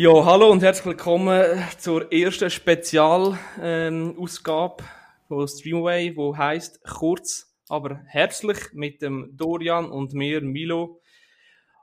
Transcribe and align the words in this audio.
Ja, 0.00 0.24
hallo 0.24 0.52
und 0.52 0.62
herzlich 0.62 0.86
willkommen 0.86 1.42
zur 1.76 2.12
ersten 2.12 2.50
Spezialausgabe 2.50 4.84
von 5.26 5.48
Streamway, 5.48 6.16
wo 6.16 6.36
heißt 6.36 6.84
kurz, 6.84 7.52
aber 7.68 8.02
herzlich 8.06 8.58
mit 8.74 9.02
dem 9.02 9.36
Dorian 9.36 9.90
und 9.90 10.14
mir 10.14 10.40
Milo, 10.40 11.00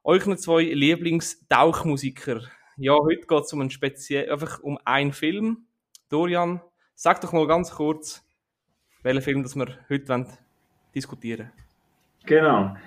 euch 0.06 0.24
zwei 0.38 0.62
Lieblingstauchmusiker. 0.62 2.40
Ja, 2.78 2.94
heute 2.94 3.28
geht 3.28 3.44
es 3.44 3.52
um 3.52 3.60
einen 3.60 3.70
speziell, 3.70 4.32
einfach 4.32 4.62
um 4.62 4.80
einen 4.86 5.12
Film. 5.12 5.66
Dorian, 6.08 6.62
sag 6.94 7.20
doch 7.20 7.34
mal 7.34 7.48
ganz 7.48 7.72
kurz, 7.72 8.24
welchen 9.04 9.24
Film 9.24 9.44
das 9.44 9.58
wir 9.58 9.78
heute 9.90 10.08
wollen 10.08 10.28
diskutieren. 10.96 11.52
Genau. 12.26 12.78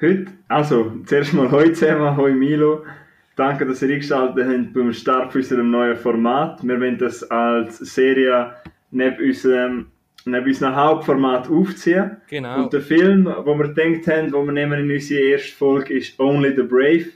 Heute, 0.00 0.26
also 0.46 0.92
zuerst 1.06 1.32
mal 1.32 1.50
heute 1.50 1.72
zusammen, 1.72 2.16
hoi 2.16 2.30
Milo. 2.30 2.84
Danke, 3.36 3.66
dass 3.66 3.82
ihr 3.82 3.90
eingeschaltet 3.90 4.46
habt 4.48 4.72
beim 4.72 4.92
Start 4.94 5.30
für 5.30 5.38
unserem 5.38 5.70
neuen 5.70 5.96
Format. 5.96 6.66
Wir 6.66 6.80
wollen 6.80 6.96
das 6.96 7.22
als 7.30 7.76
Serie 7.78 8.54
neben 8.90 9.22
unserem, 9.22 9.86
neben 10.24 10.46
unserem 10.46 10.74
Hauptformat 10.74 11.50
aufziehen. 11.50 12.16
Genau. 12.28 12.62
Und 12.62 12.72
der 12.72 12.80
Film, 12.80 13.26
wo 13.26 13.54
wir 13.58 13.68
gedacht 13.74 14.06
haben, 14.08 14.32
wo 14.32 14.42
wir 14.42 14.52
nehmen 14.52 14.80
in 14.80 14.90
unsere 14.90 15.20
erste 15.20 15.52
Folge, 15.52 15.92
ist 15.98 16.18
Only 16.18 16.56
the 16.56 16.62
Brave 16.62 17.06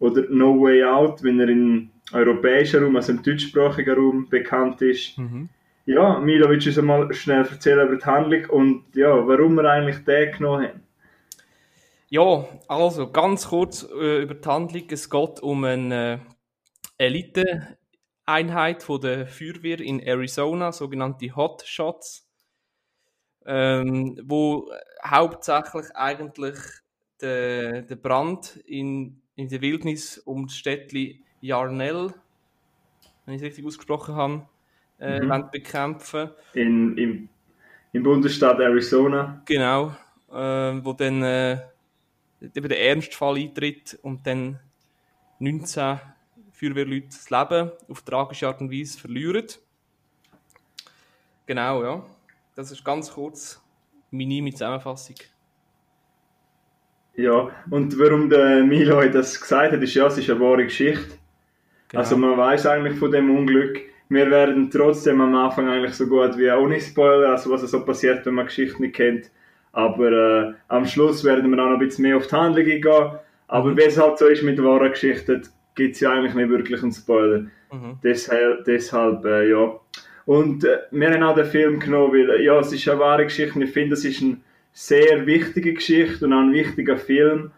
oder 0.00 0.24
No 0.28 0.60
Way 0.60 0.84
Out, 0.84 1.22
wenn 1.22 1.40
er 1.40 1.48
im 1.48 1.88
europäischen 2.12 2.84
Raum, 2.84 2.96
also 2.96 3.12
im 3.12 3.22
deutschsprachigen 3.22 3.94
Raum 3.94 4.28
bekannt 4.28 4.82
ist. 4.82 5.16
Mhm. 5.16 5.48
Ja, 5.86 6.18
Milo, 6.18 6.50
willst 6.50 6.66
du 6.66 6.70
uns 6.70 6.82
mal 6.82 7.12
schnell 7.14 7.38
erzählen 7.38 7.86
über 7.86 7.96
die 7.96 8.04
Handlung 8.04 8.44
und 8.50 8.84
ja, 8.94 9.26
warum 9.26 9.54
wir 9.54 9.64
eigentlich 9.64 10.04
den 10.04 10.30
genommen 10.32 10.64
haben? 10.64 10.83
Ja, 12.14 12.46
also 12.68 13.10
ganz 13.10 13.48
kurz 13.48 13.82
äh, 13.82 14.22
über 14.22 14.34
die 14.34 14.48
Handlung. 14.48 14.84
Es 14.88 15.10
geht 15.10 15.40
um 15.40 15.64
eine 15.64 16.20
äh, 16.96 17.06
Elite-Einheit 17.06 18.84
von 18.84 19.00
der 19.00 19.26
Feuerwehr 19.26 19.80
in 19.80 19.98
Arizona, 19.98 20.70
sogenannte 20.70 21.34
Hot 21.34 21.64
Shots, 21.66 22.30
ähm, 23.44 24.16
wo 24.22 24.70
hauptsächlich 25.04 25.86
eigentlich 25.96 26.56
der, 27.20 27.82
der 27.82 27.96
Brand 27.96 28.58
in, 28.64 29.20
in 29.34 29.48
der 29.48 29.60
Wildnis 29.60 30.18
um 30.18 30.46
das 30.46 30.56
Städtchen 30.56 31.18
Yarnell, 31.40 32.14
wenn 33.26 33.34
ich 33.34 33.42
es 33.42 33.48
richtig 33.48 33.66
ausgesprochen 33.66 34.14
habe, 34.14 34.48
äh, 35.00 35.18
Mhm. 35.18 35.50
bekämpfen. 35.50 36.30
In, 36.52 36.96
im, 36.96 37.28
im 37.92 38.02
Bundesstaat 38.04 38.60
Arizona. 38.60 39.42
Genau, 39.46 39.96
äh, 40.30 40.84
wo 40.84 40.92
dann 40.92 41.20
äh, 41.24 41.73
eben 42.54 42.68
der 42.68 42.80
Ernstfall 42.80 43.36
eintritt 43.36 43.98
und 44.02 44.26
dann 44.26 44.60
19 45.38 46.00
Feuerwehrleute 46.52 47.08
das 47.08 47.30
Leben 47.30 47.72
auf 47.88 48.02
tragische 48.02 48.46
Art 48.46 48.60
und 48.60 48.70
Weise 48.70 48.98
verlieren. 48.98 49.46
Genau, 51.46 51.82
ja. 51.82 52.06
Das 52.54 52.70
ist 52.70 52.84
ganz 52.84 53.12
kurz 53.12 53.60
minime 54.10 54.52
Zusammenfassung. 54.52 55.16
Ja, 57.16 57.50
und 57.70 57.98
warum 57.98 58.28
der 58.28 58.64
Milo 58.64 59.00
das 59.08 59.40
gesagt 59.40 59.72
hat, 59.72 59.82
ist 59.82 59.94
ja, 59.94 60.06
es 60.06 60.18
ist 60.18 60.30
eine 60.30 60.40
wahre 60.40 60.64
Geschichte. 60.64 61.18
Genau. 61.88 62.00
Also 62.00 62.16
man 62.16 62.36
weiß 62.36 62.66
eigentlich 62.66 62.98
von 62.98 63.12
dem 63.12 63.36
Unglück. 63.36 63.80
Wir 64.08 64.30
werden 64.30 64.70
trotzdem 64.70 65.20
am 65.20 65.34
Anfang 65.34 65.68
eigentlich 65.68 65.94
so 65.94 66.06
gut 66.06 66.36
wie 66.36 66.50
ohne 66.50 66.80
Spoiler, 66.80 67.30
also 67.30 67.50
was 67.50 67.62
so 67.62 67.84
passiert, 67.84 68.26
wenn 68.26 68.34
man 68.34 68.46
die 68.46 68.48
Geschichte 68.48 68.82
nicht 68.82 68.94
kennt. 68.94 69.30
Aber 69.74 70.10
äh, 70.12 70.52
am 70.68 70.86
Schluss 70.86 71.24
werden 71.24 71.50
wir 71.50 71.58
auch 71.62 71.66
noch 71.66 71.72
ein 71.74 71.78
bisschen 71.80 72.02
mehr 72.02 72.16
auf 72.16 72.26
die 72.28 72.34
Handlung 72.36 72.64
eingehen. 72.64 73.18
Aber 73.48 73.70
Mhm. 73.70 73.76
wie 73.76 73.82
es 73.82 74.00
halt 74.00 74.18
so 74.18 74.26
ist 74.26 74.42
mit 74.42 74.62
wahrer 74.62 74.88
Geschichte, 74.88 75.42
gibt 75.74 75.94
es 75.94 76.00
ja 76.00 76.12
eigentlich 76.12 76.34
nicht 76.34 76.48
wirklich 76.48 76.82
einen 76.82 76.92
Spoiler. 76.92 77.40
mhm. 77.72 77.98
Deshalb, 78.02 78.64
deshalb 78.64 79.24
äh, 79.24 79.50
ja. 79.50 79.78
Und 80.26 80.64
äh, 80.64 80.78
wir 80.90 81.10
haben 81.10 81.22
auch 81.22 81.34
den 81.34 81.44
Film 81.44 81.80
genommen, 81.80 82.12
weil 82.12 82.30
äh, 82.30 82.44
ja, 82.44 82.58
es 82.60 82.72
ist 82.72 82.88
eine 82.88 83.00
wahre 83.00 83.24
Geschichte 83.24 83.62
ich 83.62 83.70
finde, 83.72 83.94
es 83.94 84.04
ist 84.04 84.22
eine 84.22 84.38
sehr 84.72 85.26
wichtige 85.26 85.74
Geschichte 85.74 86.24
und 86.24 86.32
auch 86.32 86.40
ein 86.40 86.52
wichtiger 86.52 86.96
Film. 86.96 87.50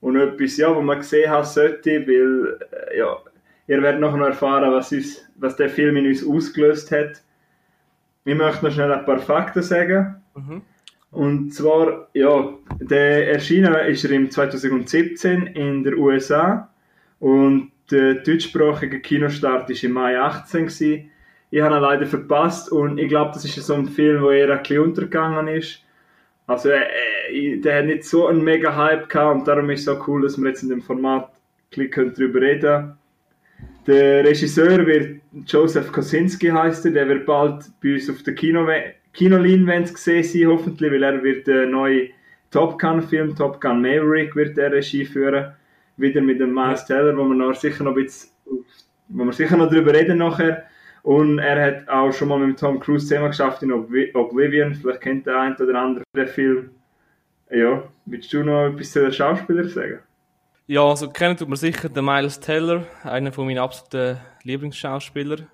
Und 0.00 0.16
etwas, 0.16 0.56
ja, 0.58 0.74
wo 0.76 0.82
man 0.82 0.98
gesehen 0.98 1.30
haben 1.30 1.46
sollte, 1.46 2.06
weil, 2.06 2.58
äh, 2.90 2.98
ja, 2.98 3.16
ihr 3.66 3.82
werdet 3.82 4.00
nachher 4.00 4.18
noch 4.18 4.26
erfahren, 4.26 4.70
was, 4.72 4.92
uns, 4.92 5.26
was 5.36 5.56
der 5.56 5.70
Film 5.70 5.96
in 5.96 6.06
uns 6.06 6.24
ausgelöst 6.24 6.92
hat. 6.92 7.22
Ich 8.24 8.34
möchte 8.34 8.64
noch 8.64 8.72
schnell 8.72 8.92
ein 8.92 9.04
paar 9.04 9.18
Fakten 9.18 9.62
sagen. 9.62 10.16
Mhm. 10.34 10.62
Und 11.10 11.54
zwar, 11.54 12.08
ja, 12.14 12.54
der 12.80 13.32
erschienen 13.32 13.74
ist 13.86 14.04
er 14.04 14.10
im 14.10 14.30
2017 14.30 15.46
in 15.46 15.82
der 15.82 15.96
USA 15.96 16.70
und 17.20 17.70
der 17.90 18.14
deutschsprachige 18.14 19.00
Kinostart 19.00 19.70
ist 19.70 19.84
im 19.84 19.92
Mai 19.92 20.18
18 20.18 20.66
gewesen. 20.66 21.10
Ich 21.50 21.60
habe 21.60 21.76
ihn 21.76 21.80
leider 21.80 22.06
verpasst 22.06 22.70
und 22.72 22.98
ich 22.98 23.08
glaube, 23.08 23.30
das 23.32 23.44
ist 23.44 23.54
so 23.54 23.74
ein 23.74 23.88
Film, 23.88 24.22
wo 24.22 24.30
eher 24.30 24.50
ein 24.50 24.58
bisschen 24.58 24.80
untergegangen 24.80 25.48
ist. 25.48 25.82
Also 26.46 26.70
äh, 26.70 26.82
äh, 27.30 27.60
der 27.60 27.78
hat 27.78 27.86
nicht 27.86 28.04
so 28.04 28.26
einen 28.26 28.42
mega 28.42 28.74
Hype 28.74 29.08
gehabt 29.08 29.38
und 29.38 29.48
darum 29.48 29.70
ist 29.70 29.80
es 29.80 29.86
so 29.86 30.02
cool, 30.06 30.22
dass 30.22 30.38
wir 30.38 30.48
jetzt 30.48 30.62
in 30.62 30.68
dem 30.68 30.82
Format 30.82 31.30
ein 31.76 31.88
bisschen 31.88 32.14
darüber 32.14 32.40
reden 32.40 32.60
können. 32.60 32.98
Der 33.86 34.24
Regisseur 34.24 34.84
wird 34.84 35.20
Joseph 35.46 35.92
Kosinski 35.92 36.48
heißt 36.48 36.86
er, 36.86 36.90
der 36.90 37.08
wird 37.08 37.26
bald 37.26 37.64
bei 37.80 37.94
uns 37.94 38.10
auf 38.10 38.22
der 38.24 38.34
Kino 38.34 38.66
Kinoleinwand 39.16 39.92
gesehen 39.92 40.22
sein, 40.22 40.46
hoffentlich, 40.46 40.92
weil 40.92 41.02
er 41.02 41.22
wird 41.22 41.46
den 41.46 41.70
neuen 41.72 42.10
Top 42.50 42.78
Gun 42.78 43.02
Film, 43.02 43.34
Top 43.34 43.60
Gun 43.60 43.82
Maverick, 43.82 44.36
wird 44.36 44.56
er 44.58 44.72
Regie 44.72 45.04
führen. 45.04 45.52
Wieder 45.96 46.20
mit 46.20 46.38
dem 46.38 46.54
Miles 46.54 46.84
Teller, 46.84 47.16
wo 47.16 47.24
wir 47.24 47.34
noch 47.34 47.54
sicher 47.54 47.82
noch 47.82 47.96
ein 47.96 48.04
bisschen, 48.04 48.30
wo 49.08 49.24
wir 49.24 49.32
sicher 49.32 49.56
noch 49.56 49.70
drüber 49.70 49.92
reden 49.94 50.18
nachher. 50.18 50.64
Und 51.02 51.38
er 51.38 51.64
hat 51.64 51.88
auch 51.88 52.12
schon 52.12 52.28
mal 52.28 52.38
mit 52.38 52.58
Tom 52.58 52.78
Cruise 52.80 53.06
zusammen 53.06 53.28
geschafft 53.28 53.62
in 53.62 53.72
Obli- 53.72 54.14
Oblivion, 54.14 54.74
vielleicht 54.74 55.00
kennt 55.00 55.26
der 55.26 55.40
ein 55.40 55.56
oder 55.56 55.80
andere 55.80 56.04
den 56.14 56.26
Film. 56.26 56.70
Ja, 57.50 57.84
willst 58.06 58.32
du 58.32 58.42
noch 58.42 58.66
etwas 58.66 58.90
zu 58.90 59.00
den 59.00 59.12
Schauspielern 59.12 59.68
sagen? 59.68 60.00
Ja, 60.66 60.82
also 60.82 61.08
kennen 61.08 61.36
tut 61.36 61.48
man 61.48 61.56
sicher 61.56 61.88
den 61.88 62.04
Miles 62.04 62.40
Teller, 62.40 62.84
einer 63.04 63.32
von 63.32 63.46
meinen 63.46 63.58
absoluten 63.58 64.20
Lieblingsschauspieler. 64.42 65.46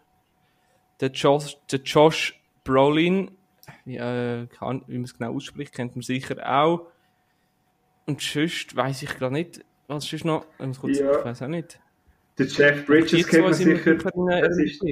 Der 1.00 1.10
Josh, 1.10 1.56
der 1.70 1.80
Josh 1.80 2.40
Brolin, 2.64 3.30
wie, 3.84 3.96
äh, 3.96 4.46
kann, 4.46 4.82
wie 4.86 4.94
man 4.94 5.04
es 5.04 5.16
genau 5.16 5.34
ausspricht, 5.34 5.72
kennt 5.74 5.94
man 5.96 6.02
sicher 6.02 6.36
auch. 6.46 6.86
Und 8.06 8.20
sonst 8.20 8.74
weiß 8.74 9.02
ich 9.02 9.16
gerade 9.16 9.32
nicht, 9.34 9.64
was 9.86 10.04
sonst 10.04 10.24
noch, 10.24 10.46
ich 10.58 10.78
kurz, 10.78 10.98
Ja. 10.98 11.18
ich 11.18 11.24
weiß 11.24 11.42
auch 11.42 11.48
nicht. 11.48 11.78
Der 12.38 12.46
Jeff 12.46 12.86
Bridges 12.86 13.26
kennt 13.28 13.44
man 13.44 13.54
sicher. 13.54 13.94
Das 13.94 14.58
ist, 14.58 14.82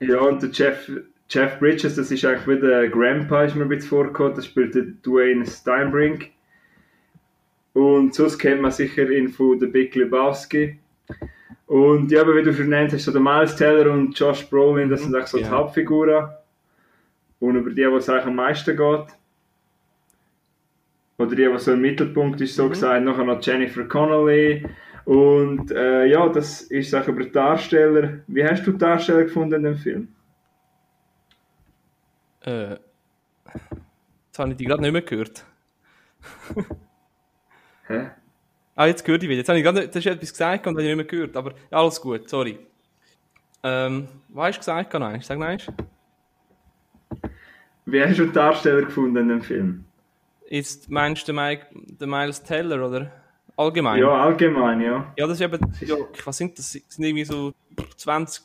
ja, 0.00 0.18
und 0.18 0.42
der 0.42 0.50
Jeff, 0.50 0.90
Jeff 1.28 1.58
Bridges, 1.60 1.94
das 1.94 2.10
ist 2.10 2.24
eigentlich 2.24 2.46
wie 2.48 2.60
der 2.60 2.88
Grandpa, 2.88 3.44
ist 3.44 3.54
mir 3.54 3.62
ein 3.62 3.68
bisschen 3.68 3.88
vorgekommen. 3.90 4.34
Das 4.34 4.46
spielt 4.46 4.74
der 4.74 4.82
Dwayne 5.04 5.46
Steinbrink. 5.46 6.30
Und 7.74 8.14
sonst 8.14 8.38
kennt 8.38 8.60
man 8.60 8.70
sicher 8.70 9.08
ihn 9.10 9.28
von 9.28 9.58
The 9.60 9.66
Big 9.66 9.94
Lebowski. 9.94 10.78
Und 11.66 12.10
ja, 12.10 12.20
aber 12.20 12.36
wie 12.36 12.42
du 12.42 12.52
schon 12.52 12.64
genannt 12.68 12.92
hast, 12.92 13.04
so 13.04 13.12
der 13.12 13.20
Miles 13.20 13.56
Teller 13.56 13.90
und 13.90 14.18
Josh 14.18 14.44
Brolin, 14.50 14.90
das 14.90 15.02
sind 15.02 15.14
eigentlich 15.14 15.28
so 15.28 15.38
die 15.38 15.44
Ja. 15.44 15.50
Hauptfiguren. 15.50 16.28
Und 17.42 17.56
über 17.56 17.70
die, 17.70 17.90
wo 17.90 17.96
es 17.96 18.08
eigentlich 18.08 18.26
am 18.26 18.36
meisten 18.36 18.76
geht. 18.76 19.06
Oder 21.18 21.34
die, 21.34 21.50
was 21.50 21.64
so 21.64 21.72
im 21.72 21.80
Mittelpunkt 21.80 22.40
ist, 22.40 22.54
so 22.54 22.66
Mhm. 22.66 22.70
gesagt. 22.70 23.04
Nachher 23.04 23.24
noch 23.24 23.42
Jennifer 23.42 23.84
Connelly. 23.84 24.64
Und 25.04 25.72
äh, 25.72 26.04
ja, 26.06 26.28
das 26.28 26.62
ist 26.62 26.94
auch 26.94 27.08
über 27.08 27.24
die 27.24 27.32
Darsteller. 27.32 28.20
Wie 28.28 28.44
hast 28.44 28.64
du 28.64 28.70
die 28.70 28.78
Darsteller 28.78 29.24
gefunden 29.24 29.54
in 29.54 29.62
dem 29.64 29.76
Film? 29.76 30.08
Äh, 32.42 32.76
jetzt 34.26 34.38
habe 34.38 34.52
ich 34.52 34.56
die 34.56 34.64
gerade 34.64 34.82
nicht 34.82 34.92
mehr 34.92 35.02
gehört. 35.02 35.44
Hä? 37.88 38.10
Ah, 38.76 38.86
jetzt 38.86 39.04
gehört 39.04 39.24
ich 39.24 39.28
wieder. 39.28 39.38
Jetzt 39.38 39.48
habe 39.48 39.58
ich 39.58 39.64
gerade, 39.64 39.88
das 39.88 39.96
ist 39.96 40.06
etwas 40.06 40.30
gesagt 40.30 40.66
und 40.68 40.74
habe 40.74 40.82
ich 40.82 40.88
nicht 40.88 40.96
mehr 40.96 41.04
gehört. 41.06 41.36
Aber 41.36 41.50
ja, 41.72 41.78
alles 41.78 42.00
gut, 42.00 42.28
sorry. 42.30 42.60
Ähm, 43.64 44.06
was 44.28 44.46
hast 44.46 44.56
du 44.56 44.60
gesagt? 44.60 44.94
Nein, 44.94 45.20
sag 45.22 45.38
nein. 45.40 45.58
Wie 47.84 48.02
hast 48.02 48.18
du 48.18 48.26
die 48.26 48.32
Darsteller 48.32 48.82
gefunden 48.82 49.16
in 49.16 49.28
dem 49.28 49.42
Film? 49.42 49.84
Jetzt 50.48 50.90
meinst 50.90 51.26
du 51.26 51.32
den, 51.32 51.36
Mike, 51.36 51.66
den 51.72 52.10
Miles 52.10 52.42
Teller, 52.42 52.86
oder? 52.86 53.10
Allgemein? 53.56 54.00
Ja, 54.00 54.24
allgemein, 54.24 54.80
ja. 54.80 55.12
Ja, 55.16 55.26
das 55.26 55.40
ist 55.40 55.42
eben, 55.42 55.58
ja, 55.80 55.96
was 56.24 56.36
sind 56.36 56.58
das? 56.58 56.72
Das 56.72 56.94
sind 56.94 57.04
irgendwie 57.04 57.24
so 57.24 57.52
20 57.96 58.44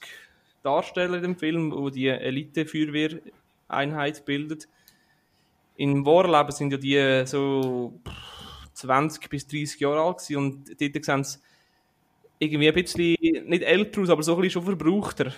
Darsteller 0.64 1.18
in 1.18 1.24
dem 1.24 1.38
Film, 1.38 1.72
wo 1.72 1.90
die 1.90 2.08
Elite-Feuerwehr-Einheit 2.08 4.26
bildet. 4.26 4.68
Im 5.76 6.06
wahren 6.06 6.32
Leben 6.32 6.52
sind 6.52 6.72
ja 6.72 6.78
die 6.78 7.26
so 7.26 8.00
20 8.74 9.30
bis 9.30 9.48
30 9.48 9.80
Jahre 9.80 10.02
alt 10.02 10.18
gewesen 10.18 10.38
und 10.38 10.82
dort 10.82 11.06
sehen 11.06 11.24
sie 11.24 11.38
irgendwie 12.40 12.68
ein 12.68 12.74
bisschen, 12.74 13.16
nicht 13.48 13.64
älter 13.64 14.02
aus, 14.02 14.10
aber 14.10 14.24
so 14.24 14.36
ein 14.36 14.42
bisschen 14.42 14.62
schon 14.62 14.78
verbrauchter. 14.78 15.32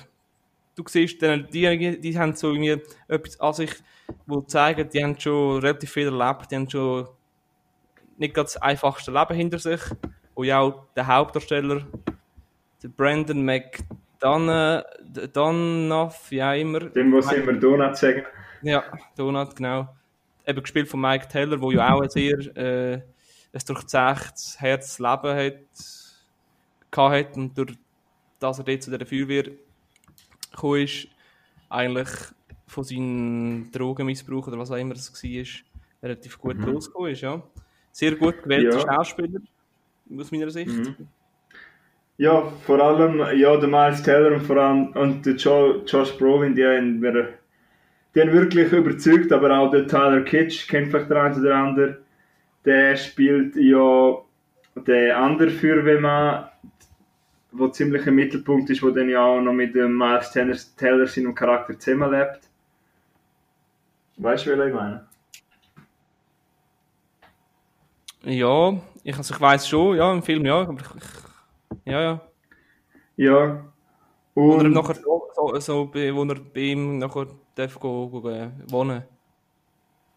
Du 0.80 0.86
siehst, 0.88 1.22
dann, 1.22 1.46
die, 1.52 2.00
die 2.00 2.18
haben 2.18 2.34
so 2.36 2.54
irgendwie 2.54 2.82
etwas 3.10 3.38
an 3.42 3.54
sich, 3.54 3.72
wo 4.26 4.40
zeigen, 4.40 4.90
die 4.90 5.04
haben 5.04 5.20
schon 5.20 5.60
relativ 5.60 5.92
viel 5.92 6.06
erlebt, 6.06 6.50
die 6.50 6.56
haben 6.56 6.70
schon 6.70 7.10
nicht 8.18 8.34
ganz 8.34 8.54
das 8.54 8.62
einfachste 8.62 9.12
Leben 9.12 9.36
hinter 9.36 9.60
sich, 9.60 9.82
wo 10.36 10.44
ja 10.46 10.60
auch 10.60 10.86
der 10.96 11.06
Hauptdarsteller 11.06 11.86
der 12.82 12.88
Brandon 12.88 13.44
McDonough, 13.44 13.92
wie 16.30 16.42
auch 16.42 16.54
immer. 16.54 16.80
Dem, 16.80 17.12
was 17.12 17.30
immer 17.34 17.52
Donut 17.52 17.98
sagen. 17.98 18.24
Ja, 18.62 18.86
Donut, 19.18 19.58
genau. 19.58 19.90
Eben 20.48 20.62
gespielt 20.62 20.88
von 20.88 21.02
Mike 21.02 21.28
Taylor, 21.28 21.58
der 21.58 21.72
ja 21.74 21.94
auch 21.94 22.00
ein 22.04 22.10
sehr 22.10 22.38
äh, 22.56 23.02
ein 23.52 23.62
durchzechtes 23.68 24.62
Herz 24.62 24.98
Leben 24.98 25.36
hat, 25.36 25.56
hat 26.96 27.36
und 27.36 27.58
durch 27.58 27.78
das 28.40 28.60
er 28.60 28.64
dort 28.64 28.82
zu 28.82 28.92
dieser 28.92 29.06
Feuerwehr 29.06 29.52
gekommen 30.52 30.84
ist, 30.84 31.08
eigentlich 31.70 32.10
von 32.68 32.84
seinem 32.84 33.70
Drogenmissbrauch 33.72 34.48
oder 34.48 34.60
was 34.60 34.72
auch 34.72 34.78
immer 34.78 34.96
es 34.96 35.12
war, 35.12 35.64
relativ 36.04 36.38
gut 36.38 36.58
mhm. 36.58 36.66
rausgekommen 36.66 37.12
ist. 37.12 37.22
Ja. 37.22 37.42
Sehr 37.92 38.16
gut 38.16 38.44
gewählter 38.44 38.80
ja. 38.80 38.94
Schauspieler, 38.96 39.42
aus 40.18 40.32
meiner 40.32 40.50
Sicht. 40.50 40.70
Mhm. 40.70 41.08
Ja, 42.18 42.52
vor 42.66 42.80
allem 42.82 43.38
ja, 43.38 43.56
der 43.56 43.70
Miles 43.70 44.04
Teller 44.04 44.34
und 44.34 44.42
vor 44.42 44.58
allem 44.58 44.88
und 44.90 45.26
der 45.26 45.36
jo 45.36 45.84
Josh 45.86 46.18
Brolin, 46.18 46.54
die 46.54 46.66
haben, 46.66 47.02
die 47.02 48.22
haben 48.22 48.34
wirklich 48.34 48.72
überzeugt, 48.74 49.32
aber 49.32 49.58
auch 49.58 49.72
der 49.72 49.88
Tyler 49.88 50.22
Kitsch 50.22 50.68
kennt 50.68 50.90
vielleicht 50.90 51.10
der 51.10 51.24
eine 51.24 51.40
oder 51.40 51.56
andere. 51.56 51.98
Der 52.66 52.98
spielt 52.98 53.56
ja 53.56 54.18
der 54.76 55.18
andere 55.18 55.50
Feuerwehrmann, 55.50 56.50
der 57.52 57.72
ziemlich 57.72 58.06
im 58.06 58.16
Mittelpunkt 58.16 58.70
ist, 58.70 58.84
wo 58.84 58.90
dann 58.92 59.10
ja 59.10 59.24
auch 59.24 59.42
noch 59.42 59.54
mit 59.54 59.76
dem 59.76 59.98
Miles 59.98 60.32
Teller, 60.32 60.56
Teller 60.78 61.08
seinem 61.08 61.34
Charakter 61.34 61.78
zusammenlebt. 61.78 62.50
Weißt 64.18 64.46
du, 64.46 64.58
wer 64.58 64.68
ich 64.68 64.74
meine? 64.74 65.08
Ja, 68.24 68.78
ich, 69.04 69.16
also 69.16 69.34
ich 69.34 69.42
weiß 69.42 69.68
schon, 69.68 69.96
ja, 69.98 70.12
im 70.12 70.22
Film 70.22 70.46
ja, 70.46 70.62
aber 70.62 70.82
ich, 70.82 71.86
ja, 71.86 72.02
ja. 72.02 72.22
Ja. 73.16 73.66
Und 74.34 74.44
wo 74.44 74.58
er 74.58 74.70
nachher 74.70 74.96
so, 74.96 75.60
so 75.60 75.94
wo 75.94 76.24
er 76.24 76.36
bei 76.36 76.60
ihm 76.60 77.00
nachher 77.00 77.28
darf 77.56 77.80
go, 77.80 78.10
go, 78.10 78.22
go 78.22 78.52
wohnen. 78.68 79.04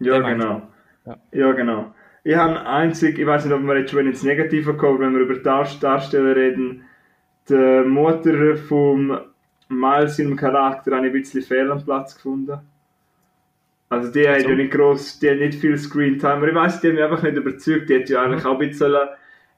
Ja, 0.01 0.21
genau. 0.21 0.63
Ja. 1.07 1.17
ja. 1.33 1.53
genau. 1.53 1.95
Ich 2.25 2.37
habe 2.37 2.65
einzig, 2.65 3.19
ich 3.19 3.27
weiß 3.27 3.45
nicht, 3.45 3.55
ob 3.55 3.63
wir 3.63 3.79
jetzt 3.79 3.91
schon 3.91 4.07
ins 4.07 4.23
Negative 4.23 4.77
kommen, 4.77 5.01
wenn 5.01 5.15
wir 5.15 5.23
über 5.23 5.35
Darsteller 5.35 6.37
reden, 6.37 6.85
die 7.49 7.89
Mutter 7.89 8.57
vom 8.57 9.19
Miles 9.69 10.19
im 10.19 10.37
Charakter 10.37 10.97
habe 10.97 11.07
ich 11.07 11.13
ein 11.13 11.21
bisschen 11.21 11.43
fehl 11.43 11.71
am 11.71 11.85
Platz 11.85 12.15
gefunden. 12.15 12.59
Also 13.89 14.11
die 14.11 14.27
hat 14.27 14.43
ja 14.43 14.55
nicht 14.55 14.73
groß, 14.73 15.19
die 15.19 15.31
hat 15.31 15.39
nicht 15.39 15.59
viel 15.59 15.77
Screentime, 15.77 16.33
aber 16.33 16.49
ich 16.49 16.55
weiß, 16.55 16.81
die 16.81 16.89
hat 16.89 16.95
mich 16.95 17.05
einfach 17.05 17.23
nicht 17.23 17.37
überzeugt. 17.37 17.91
Die 17.91 18.01
hat 18.01 18.09
ja 18.09 18.23
eigentlich 18.23 18.45
auch 18.45 18.59
ein 18.59 18.69
bisschen 18.71 18.97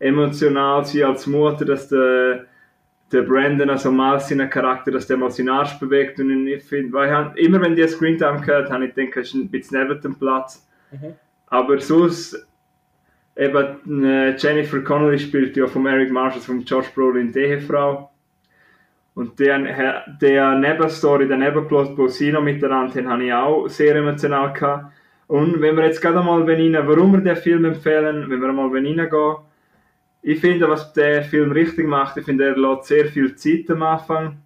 emotional 0.00 0.84
sein 0.84 1.04
als 1.04 1.26
Mutter, 1.26 1.64
dass 1.64 1.88
der, 1.88 2.46
der 3.12 3.22
Brandon, 3.22 3.70
also 3.70 3.92
mal 3.92 4.18
seinen 4.18 4.50
Charakter, 4.50 4.90
dass 4.90 5.06
der 5.06 5.16
mal 5.16 5.30
seinen 5.30 5.50
Arsch 5.50 5.78
bewegt 5.78 6.18
und 6.18 6.48
ich 6.48 6.64
finde, 6.64 6.92
weil 6.92 7.08
ich 7.08 7.14
hab, 7.14 7.36
immer 7.36 7.60
wenn 7.60 7.76
die 7.76 7.86
Screentime 7.86 8.40
gehört 8.40 8.70
habe, 8.70 8.86
ich 8.86 8.94
denke, 8.94 9.20
ist 9.20 9.34
ein 9.34 9.48
bisschen 9.48 9.80
neben 9.80 10.00
dem 10.00 10.16
Platz. 10.16 10.66
Mhm. 10.90 11.14
Aber 11.46 11.80
sonst, 11.80 12.44
eben 13.36 14.04
äh, 14.04 14.36
Jennifer 14.36 14.80
Connelly 14.80 15.18
spielt 15.18 15.56
ja 15.56 15.66
von 15.66 15.86
Eric 15.86 16.10
Marshall, 16.10 16.40
von 16.40 16.64
Josh 16.64 16.88
Brolin 16.90 17.32
die 17.32 17.40
Ehefrau. 17.40 18.10
Und 19.14 19.38
der, 19.38 20.04
der 20.20 20.58
Nebenstory, 20.58 21.28
der 21.28 21.36
Nebenplot, 21.36 21.96
wo 21.96 22.08
sie 22.08 22.32
noch 22.32 22.42
miteinander 22.42 22.94
haben, 22.94 23.08
habe 23.08 23.24
ich 23.24 23.32
auch 23.32 23.68
sehr 23.68 23.94
emotional 23.94 24.52
gehabt. 24.52 24.92
Und 25.28 25.60
wenn 25.60 25.76
wir 25.76 25.84
jetzt 25.84 26.02
gerade 26.02 26.22
mal 26.22 26.42
rein, 26.42 26.76
warum 26.86 27.12
wir 27.12 27.20
den 27.20 27.36
Film 27.36 27.64
empfehlen, 27.64 28.28
wenn 28.28 28.40
wir 28.40 28.52
mal 28.52 28.68
reingehen, 28.68 29.36
ich 30.26 30.40
finde, 30.40 30.68
was 30.68 30.92
der 30.94 31.22
Film 31.22 31.52
richtig 31.52 31.86
macht, 31.86 32.16
ich 32.16 32.24
finde, 32.24 32.46
er 32.46 32.56
lässt 32.56 32.86
sehr 32.86 33.06
viel 33.06 33.34
Zeit 33.36 33.70
am 33.70 33.82
Anfang. 33.82 34.38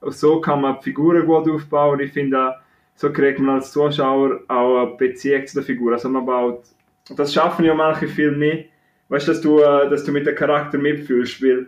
Und 0.00 0.14
so 0.14 0.40
kann 0.40 0.60
man 0.60 0.76
die 0.78 0.84
Figuren 0.84 1.26
gut 1.26 1.48
aufbauen. 1.48 2.00
Ich 2.00 2.12
finde, 2.12 2.54
so 2.94 3.10
kriegt 3.10 3.38
man 3.38 3.56
als 3.56 3.72
Zuschauer 3.72 4.40
auch 4.48 4.82
eine 4.82 4.96
Beziehung 4.96 5.46
zu 5.46 5.54
der 5.54 5.64
Figur. 5.64 5.92
Also 5.92 6.08
man 6.08 6.26
baut, 6.26 6.64
das 7.10 7.34
schaffen 7.34 7.64
ja 7.64 7.74
manche 7.74 8.08
Filme 8.08 8.38
nicht, 8.38 8.68
weißt 9.08 9.28
du, 9.28 9.32
dass 9.32 9.40
du, 9.40 9.60
äh, 9.60 9.90
dass 9.90 10.04
du 10.04 10.12
mit 10.12 10.26
dem 10.26 10.34
Charakter 10.34 10.78
mitfühlst, 10.78 11.42
weil 11.42 11.66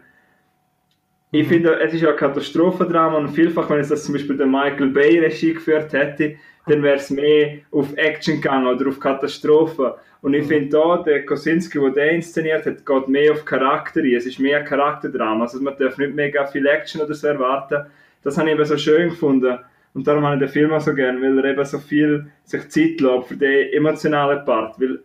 ich 1.30 1.46
mhm. 1.46 1.50
finde, 1.50 1.80
es 1.80 1.92
ist 1.92 2.02
ja 2.02 2.10
ein 2.10 2.16
Katastrophendrama 2.16 3.18
und 3.18 3.30
vielfach, 3.30 3.68
wenn 3.68 3.80
es 3.80 3.88
das 3.88 4.04
zum 4.04 4.14
Beispiel 4.14 4.36
der 4.36 4.46
Michael 4.46 4.90
Bay 4.90 5.18
Regie 5.18 5.54
geführt 5.54 5.92
hätte, 5.92 6.36
dann 6.66 6.82
wäre 6.82 6.96
es 6.96 7.10
mehr 7.10 7.58
auf 7.72 7.94
Action 7.96 8.36
gegangen 8.36 8.66
oder 8.66 8.88
auf 8.88 9.00
Katastrophen. 9.00 9.92
Und 10.22 10.32
ich 10.32 10.44
mhm. 10.44 10.48
finde 10.48 10.68
da, 10.70 11.02
der 11.02 11.26
Kosinski, 11.26 11.78
der 11.78 11.90
den 11.90 12.14
inszeniert 12.16 12.64
hat, 12.64 12.86
geht 12.86 13.08
mehr 13.08 13.32
auf 13.32 13.44
Charakter 13.44 14.00
ein. 14.00 14.14
Es 14.14 14.24
ist 14.24 14.38
mehr 14.38 14.60
ein 14.60 14.64
Charakterdrama. 14.64 15.44
Also 15.44 15.60
man 15.60 15.76
darf 15.76 15.98
nicht 15.98 16.14
mega 16.14 16.46
viel 16.46 16.66
Action 16.66 17.02
oder 17.02 17.12
so 17.12 17.26
erwarten. 17.26 17.84
Das 18.22 18.38
habe 18.38 18.48
ich 18.48 18.54
eben 18.54 18.64
so 18.64 18.78
schön 18.78 19.10
gefunden. 19.10 19.58
Und 19.92 20.06
darum 20.06 20.24
habe 20.24 20.36
ich 20.36 20.40
den 20.40 20.48
Film 20.48 20.72
auch 20.72 20.80
so 20.80 20.94
gerne, 20.94 21.20
weil 21.20 21.38
er 21.38 21.52
eben 21.52 21.64
so 21.64 21.78
viel 21.78 22.26
sich 22.44 22.68
Zeit 22.70 23.00
lässt 23.00 23.28
für 23.28 23.36
den 23.36 23.72
emotionalen 23.72 24.44
Part. 24.44 24.80
Weil 24.80 25.00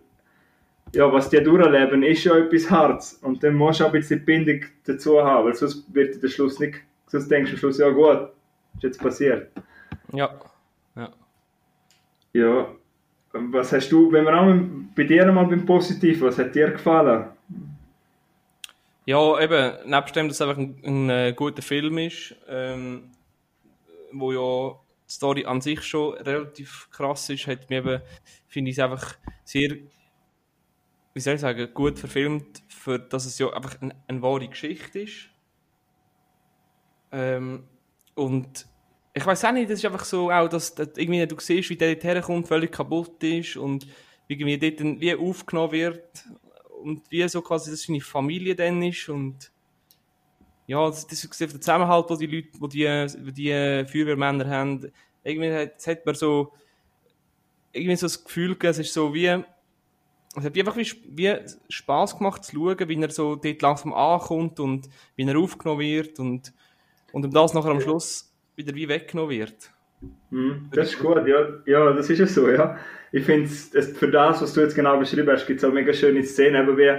ja, 0.94 1.12
was 1.12 1.30
die 1.30 1.41
durchleben, 1.41 2.03
ist 2.03 2.24
ja 2.24 2.38
etwas 2.38 2.69
Harz. 2.69 3.19
Und 3.21 3.44
dann 3.44 3.56
musst 3.56 3.80
du 3.80 3.86
auch 3.86 3.89
ein 3.89 4.00
bisschen 4.00 4.24
Bindung 4.25 4.62
dazu 4.86 5.21
haben, 5.21 5.45
weil 5.45 5.56
sonst 5.56 5.94
wird 5.94 6.21
der 6.21 6.30
Schluss 6.30 6.59
nicht, 6.59 6.75
sonst 7.07 7.30
denkst 7.30 7.51
du 7.51 7.56
am 7.56 7.59
Schluss, 7.59 7.77
ja 7.77 7.89
gut, 7.89 8.30
ist 8.75 8.83
jetzt 8.83 9.00
passiert. 9.00 9.51
Ja. 10.13 10.39
Ja. 10.95 11.09
Ja. 12.33 12.68
Was 13.31 13.71
hast 13.74 13.91
du, 13.91 14.12
wenn 14.12 14.25
wir 14.25 14.33
auch 14.33 14.56
bei 14.95 15.03
dir 15.03 15.31
mal 15.31 15.45
beim 15.45 15.65
Positiven, 15.65 16.27
was 16.27 16.39
hat 16.39 16.56
dir 16.56 16.71
gefallen? 16.71 17.25
Ja, 19.06 19.39
eben, 19.39 19.89
nebst 19.89 20.15
dem, 20.15 20.27
dass 20.27 20.38
es 20.38 20.42
einfach 20.42 20.57
ein, 20.57 20.81
ein, 20.83 21.09
ein 21.09 21.35
guter 21.35 21.62
Film 21.62 21.97
ist, 22.00 22.35
ähm, 22.47 23.12
wo 24.12 24.31
ja 24.31 24.80
die 25.07 25.12
Story 25.12 25.45
an 25.45 25.62
sich 25.62 25.81
schon 25.81 26.15
relativ 26.15 26.89
krass 26.92 27.30
ist, 27.30 27.47
hat 27.47 27.69
mir 27.69 27.77
eben, 27.80 28.01
finde 28.47 28.69
ich 28.71 28.77
es 28.77 28.83
einfach 28.83 29.15
sehr 29.44 29.77
wie 31.19 31.21
soll 31.21 31.36
ich 31.36 31.42
sagen, 31.42 31.68
gut 31.73 31.99
verfilmt, 31.99 32.64
für 32.69 32.97
dass 32.97 33.26
es 33.26 33.38
ja 33.40 33.52
einfach 33.52 33.81
eine, 33.81 33.94
eine 34.07 34.21
wahre 34.21 34.47
Geschichte 34.47 35.02
ist. 35.02 35.28
Ähm, 37.11 37.68
und 38.16 38.66
ich 39.14 39.26
weiß 39.26 39.44
auch 39.44 39.52
nicht, 39.52 39.69
das 39.69 39.80
ist 39.80 39.85
einfach 39.85 40.06
so, 40.06 40.31
auch, 40.31 40.47
dass, 40.47 40.73
dass 40.76 40.92
irgendwie 40.95 41.28
du 41.28 41.38
siehst, 41.38 41.69
wie 41.71 41.76
der 41.76 41.95
dort 41.95 42.06
herkommt, 42.06 42.47
völlig 42.47 42.71
kaputt 42.71 43.21
ist 43.21 43.57
und 43.57 43.85
wie 44.30 44.57
dort 44.57 44.80
dann, 44.80 45.02
wie 45.02 45.14
aufgenommen 45.14 45.73
wird 45.73 46.23
und 46.81 47.02
wie 47.11 47.28
so 47.28 47.42
quasi 47.42 47.69
das 47.71 47.83
seine 47.83 47.99
Familie 47.99 48.56
dann 48.56 48.81
ist 48.81 49.09
und 49.09 49.52
ja, 50.68 50.88
das, 50.88 51.06
das 51.06 51.26
ist 51.26 51.42
der 51.42 51.49
Zusammenhalt, 51.49 52.06
wo 52.09 52.16
die 52.16 52.28
Leute, 52.28 52.49
wo 52.59 52.68
die, 52.68 52.85
wo 52.85 53.31
die 53.31 53.85
Feuerwehrmänner 53.92 54.47
haben, 54.47 54.90
irgendwie 55.26 55.52
hat, 55.52 55.85
hat 55.85 56.06
man 56.06 56.16
so 56.16 56.54
irgendwie 57.73 57.97
so 57.97 58.06
das 58.06 58.23
Gefühl, 58.23 58.56
es 58.61 58.80
ist 58.80 58.94
so 58.94 59.14
wie 59.14 59.44
es 60.36 60.44
hat 60.44 60.57
einfach 60.57 60.78
wie, 60.78 60.92
wie 61.09 61.36
Spaß 61.69 62.18
gemacht 62.18 62.44
zu 62.44 62.56
schauen, 62.56 62.88
wie 62.88 63.02
er 63.02 63.09
so 63.09 63.36
dort 63.36 63.62
langsam 63.62 63.94
ankommt 63.94 64.59
und 64.59 64.90
wie 65.16 65.28
er 65.28 65.38
aufgenommen 65.38 65.81
wird 65.81 66.19
und, 66.19 66.54
und 67.12 67.26
um 67.26 67.31
das 67.31 67.54
nachher 67.54 67.71
am 67.71 67.81
Schluss 67.81 68.31
wieder 68.56 68.76
wie 68.76 68.88
weggenommen 68.88 69.31
wird. 69.31 69.71
Mm, 70.30 70.69
das 70.71 70.94
ist 70.94 71.00
gut, 71.00 71.26
ja, 71.28 71.48
ja, 71.66 71.92
das 71.94 72.09
ist 72.09 72.19
ja 72.19 72.28
so, 72.28 72.50
ja. 72.50 72.78
Ich 73.12 73.26
finde, 73.26 73.50
für 73.50 74.12
das, 74.12 74.42
was 74.42 74.54
du 74.54 74.62
jetzt 74.62 74.76
genau 74.76 74.98
beschrieben 75.00 75.30
hast, 75.30 75.48
gibt 75.48 75.62
es 75.62 75.68
auch 75.68 75.74
mega 75.74 75.92
schöne 75.94 76.24
Szenen, 76.24 76.62
aber 76.62 76.78
wie 76.78 76.94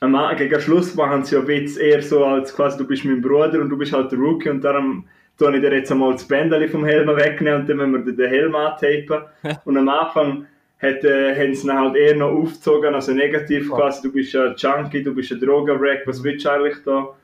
am, 0.00 0.36
gegen 0.36 0.60
Schluss 0.60 0.94
machen 0.94 1.24
sie 1.24 1.34
ja 1.34 1.46
Witz 1.46 1.76
eher 1.76 2.02
so, 2.02 2.24
als 2.24 2.54
quasi 2.54 2.78
du 2.78 2.86
bist 2.86 3.04
mein 3.04 3.20
Bruder 3.20 3.60
und 3.60 3.68
du 3.68 3.76
bist 3.76 3.92
halt 3.92 4.12
der 4.12 4.18
Rookie 4.18 4.50
und 4.50 4.62
darum 4.62 5.08
tue 5.36 5.56
ich 5.56 5.60
dir 5.60 5.74
jetzt 5.74 5.90
einmal 5.90 6.12
das 6.12 6.26
Bändchen 6.26 6.68
vom 6.68 6.84
Helm 6.84 7.08
wegnehmen 7.16 7.62
und 7.62 7.68
dann 7.68 7.90
müssen 7.90 8.06
wir 8.06 8.12
den 8.12 8.30
Helm 8.30 8.54
antapen. 8.54 9.24
und 9.64 9.76
am 9.76 9.88
Anfang 9.88 10.46
hat, 10.84 11.04
äh, 11.04 11.34
haben 11.34 11.54
sie 11.54 11.72
halt 11.72 11.96
eher 11.96 12.16
noch 12.16 12.30
aufgezogen, 12.30 12.94
also 12.94 13.12
negativ 13.12 13.70
oh. 13.70 13.76
quasi, 13.76 14.02
du 14.02 14.12
bist 14.12 14.34
ein 14.36 14.54
Junkie, 14.56 15.02
du 15.02 15.14
bist 15.14 15.32
ein 15.32 15.40
Drogenwreck, 15.40 16.06
was 16.06 16.22
willst 16.22 16.44
du 16.44 16.50
eigentlich 16.50 16.76
da? 16.84 17.14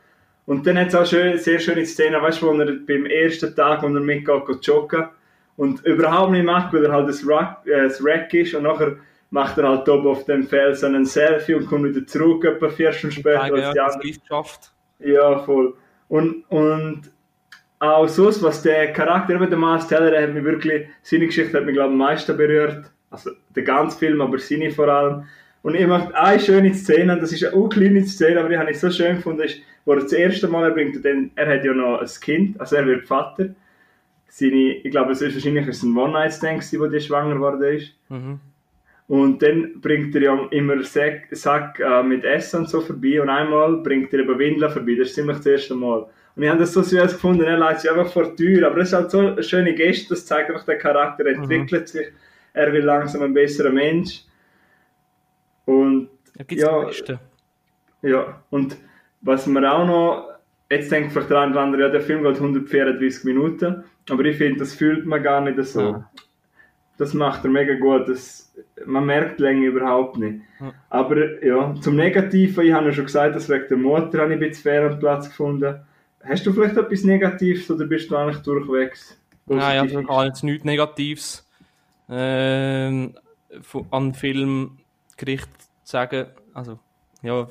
Und 0.46 0.66
dann 0.66 0.78
hat 0.78 0.88
es 0.88 0.94
auch 0.94 1.06
schön, 1.06 1.38
sehr 1.38 1.58
schöne 1.58 1.84
Szenen, 1.86 2.20
weißt 2.20 2.42
du, 2.42 2.46
wo 2.46 2.60
er 2.60 2.72
beim 2.72 3.06
ersten 3.06 3.54
Tag, 3.54 3.82
wo 3.82 3.86
er 3.86 4.00
mitgeht, 4.00 4.46
geht 4.46 4.66
joggen 4.66 5.08
und 5.56 5.84
überhaupt 5.84 6.32
nicht 6.32 6.44
macht, 6.44 6.72
weil 6.72 6.86
er 6.86 6.92
halt 6.92 7.08
das 7.08 7.22
Rack, 7.26 7.66
äh, 7.66 7.82
das 7.84 8.04
Rack 8.04 8.32
ist 8.34 8.54
und 8.54 8.64
nachher 8.64 8.96
macht 9.30 9.58
er 9.58 9.68
halt 9.68 9.88
oben 9.88 10.08
auf 10.08 10.24
dem 10.24 10.44
Felsen 10.44 10.94
ein 10.94 11.04
Selfie 11.04 11.54
und 11.54 11.66
kommt 11.66 11.84
wieder 11.84 12.06
zurück, 12.06 12.44
etwa 12.44 12.68
vier 12.68 12.92
Stunden 12.92 13.14
später. 13.14 13.56
Ja, 13.56 13.84
als 13.84 13.98
die 13.98 14.12
das 14.12 14.20
geschafft. 14.20 14.72
Ja, 14.98 15.38
voll. 15.40 15.74
Und, 16.08 16.44
und 16.48 17.02
auch 17.78 18.08
sonst, 18.08 18.42
was 18.42 18.62
der 18.62 18.92
Charakter, 18.92 19.34
eben 19.34 19.48
der 19.48 19.58
Miles 19.58 19.86
Teller, 19.86 20.20
hat 20.20 20.34
mich 20.34 20.44
wirklich, 20.44 20.88
seine 21.02 21.26
Geschichte 21.26 21.56
hat 21.56 21.64
mich, 21.64 21.74
glaube 21.74 21.90
ich, 21.90 21.92
am 21.92 21.98
meisten 21.98 22.36
berührt 22.36 22.90
also 23.10 23.30
der 23.54 23.62
ganze 23.64 23.98
Film, 23.98 24.20
aber 24.20 24.38
seine 24.38 24.70
vor 24.70 24.88
allem. 24.88 25.24
Und 25.62 25.74
ich 25.74 25.86
mache 25.86 26.14
eine 26.14 26.40
schöne 26.40 26.72
Szene, 26.72 27.18
das 27.18 27.32
ist 27.32 27.44
eine 27.44 27.68
kleine 27.68 28.04
Szene, 28.06 28.40
aber 28.40 28.48
die 28.48 28.56
habe 28.56 28.70
ich 28.70 28.78
so 28.78 28.90
schön 28.90 29.16
gefunden, 29.16 29.42
ist, 29.42 29.60
wo 29.84 29.92
er 29.92 30.00
das 30.00 30.12
erste 30.12 30.48
Mal 30.48 30.64
erbringt, 30.64 31.04
denn 31.04 31.30
er 31.34 31.54
hat 31.54 31.64
ja 31.64 31.74
noch 31.74 32.00
ein 32.00 32.08
Kind, 32.20 32.58
also 32.58 32.76
er 32.76 32.86
wird 32.86 33.06
Vater. 33.06 33.50
Seine, 34.28 34.76
ich 34.76 34.90
glaube, 34.90 35.12
es 35.12 35.20
ist 35.20 35.34
wahrscheinlich 35.34 35.82
ein 35.82 35.96
One-Night-Stand 35.96 36.62
wo 36.78 36.86
die 36.86 37.00
schwanger 37.00 37.34
geworden 37.34 37.62
ist. 37.62 37.94
Mhm. 38.08 38.40
Und 39.08 39.42
dann 39.42 39.80
bringt 39.80 40.14
er 40.14 40.22
ja 40.22 40.46
immer 40.52 40.82
Sack, 40.84 41.26
Sack 41.32 41.80
äh, 41.80 42.02
mit 42.04 42.24
Essen 42.24 42.60
und 42.60 42.68
so 42.68 42.80
vorbei 42.80 43.20
und 43.20 43.28
einmal 43.28 43.78
bringt 43.78 44.12
er 44.14 44.20
eben 44.20 44.38
Windeln 44.38 44.70
vorbei, 44.70 44.94
das 44.96 45.08
ist 45.08 45.16
ziemlich 45.16 45.38
das 45.38 45.46
erste 45.46 45.74
Mal. 45.74 46.06
Und 46.36 46.42
ich 46.44 46.48
habe 46.48 46.60
das 46.60 46.72
so 46.72 46.82
süß 46.82 47.14
gefunden, 47.14 47.42
er 47.42 47.58
leitet 47.58 47.80
sich 47.80 47.90
einfach 47.90 48.12
vor 48.12 48.34
die 48.34 48.36
Tür. 48.36 48.68
Aber 48.68 48.78
das 48.78 48.88
ist 48.88 48.94
halt 48.94 49.10
so 49.10 49.18
eine 49.18 49.42
schöne 49.42 49.74
Geste, 49.74 50.10
das 50.10 50.26
zeigt 50.26 50.48
einfach, 50.48 50.64
der 50.64 50.78
Charakter 50.78 51.26
entwickelt 51.26 51.88
sich. 51.88 52.06
Er 52.52 52.72
wird 52.72 52.84
langsam 52.84 53.22
ein 53.22 53.34
besserer 53.34 53.70
Mensch. 53.70 54.24
Und 55.64 56.08
Da 56.36 56.44
gibt's 56.44 56.64
Ja. 56.64 57.20
ja. 58.02 58.42
Und 58.50 58.76
was 59.20 59.46
mir 59.46 59.72
auch 59.72 59.86
noch, 59.86 60.28
jetzt 60.70 60.90
denkt 60.90 61.12
vielleicht 61.12 61.30
der 61.30 61.40
eine 61.40 61.52
oder 61.52 61.60
andere, 61.60 61.82
ja, 61.82 61.88
der 61.88 62.00
Film 62.00 62.22
geht 62.22 62.36
134 62.36 63.24
Minuten, 63.24 63.84
aber 64.08 64.24
ich 64.24 64.36
finde, 64.36 64.60
das 64.60 64.74
fühlt 64.74 65.06
man 65.06 65.22
gar 65.22 65.40
nicht 65.40 65.62
so. 65.64 65.80
Ja. 65.80 66.10
Das 66.96 67.14
macht 67.14 67.44
er 67.44 67.50
mega 67.50 67.74
gut, 67.74 68.08
das, 68.08 68.54
man 68.84 69.06
merkt 69.06 69.38
die 69.38 69.42
Länge 69.44 69.66
überhaupt 69.66 70.18
nicht. 70.18 70.40
Ja. 70.60 70.72
Aber 70.90 71.42
ja, 71.44 71.74
zum 71.80 71.96
Negativen, 71.96 72.66
ich 72.66 72.72
habe 72.72 72.86
ja 72.86 72.92
schon 72.92 73.06
gesagt, 73.06 73.36
dass 73.36 73.48
wegen 73.48 73.68
der 73.68 73.78
Mutter 73.78 74.20
habe 74.20 74.34
ich 74.34 74.40
ein 74.42 74.48
bisschen 74.48 74.92
am 74.92 74.98
Platz 74.98 75.28
gefunden. 75.28 75.80
Hast 76.22 76.44
du 76.44 76.52
vielleicht 76.52 76.76
etwas 76.76 77.04
Negatives 77.04 77.70
oder 77.70 77.86
bist 77.86 78.10
du 78.10 78.16
eigentlich 78.16 78.42
durchwegs? 78.42 79.18
Nein, 79.46 79.78
also 79.78 79.94
positiv? 79.94 80.02
ich 80.02 80.16
habe 80.16 80.26
jetzt 80.26 80.44
nichts 80.44 80.64
Negatives 80.64 81.49
ähm, 82.10 83.14
von- 83.62 83.86
an 83.90 84.14
Filmgericht 84.14 85.50
zu 85.84 85.92
sagen. 85.92 86.26
Also, 86.54 86.78
ja. 87.22 87.48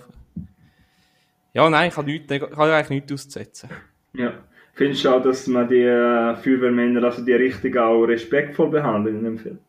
Ja, 1.54 1.70
nein, 1.70 1.89
ich 1.89 1.98
habe, 1.98 2.08
nichts, 2.08 2.32
ich 2.32 2.42
habe 2.42 2.74
eigentlich 2.75 2.89
nichts 2.89 3.12
auszusetzen. 3.13 3.70
Ja. 4.13 4.34
Findest 4.74 5.04
du 5.04 5.10
auch, 5.10 5.22
dass 5.22 5.48
man 5.48 5.68
die 5.68 5.82
äh, 5.82 6.36
Feuerwehrmänner, 6.36 7.04
also 7.04 7.24
die 7.25 7.34
richtig 7.34 7.75
auch 7.75 8.04
respektvoll 8.04 8.70
behandelt 8.70 9.16
in 9.16 9.24
dem 9.24 9.38
Film? 9.38 9.60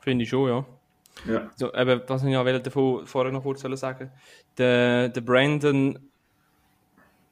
Finde 0.00 0.22
ich 0.24 0.28
schon, 0.30 0.48
ja. 0.48 0.64
Ja. 1.26 1.50
So, 1.56 1.74
eben, 1.74 2.00
das 2.06 2.22
ich 2.24 2.30
ja 2.30 2.58
davon 2.58 3.06
vorher 3.06 3.32
noch 3.32 3.42
kurz 3.42 3.62
sagen. 3.62 4.10
Der, 4.56 5.08
der 5.08 5.20
Brandon, 5.20 5.98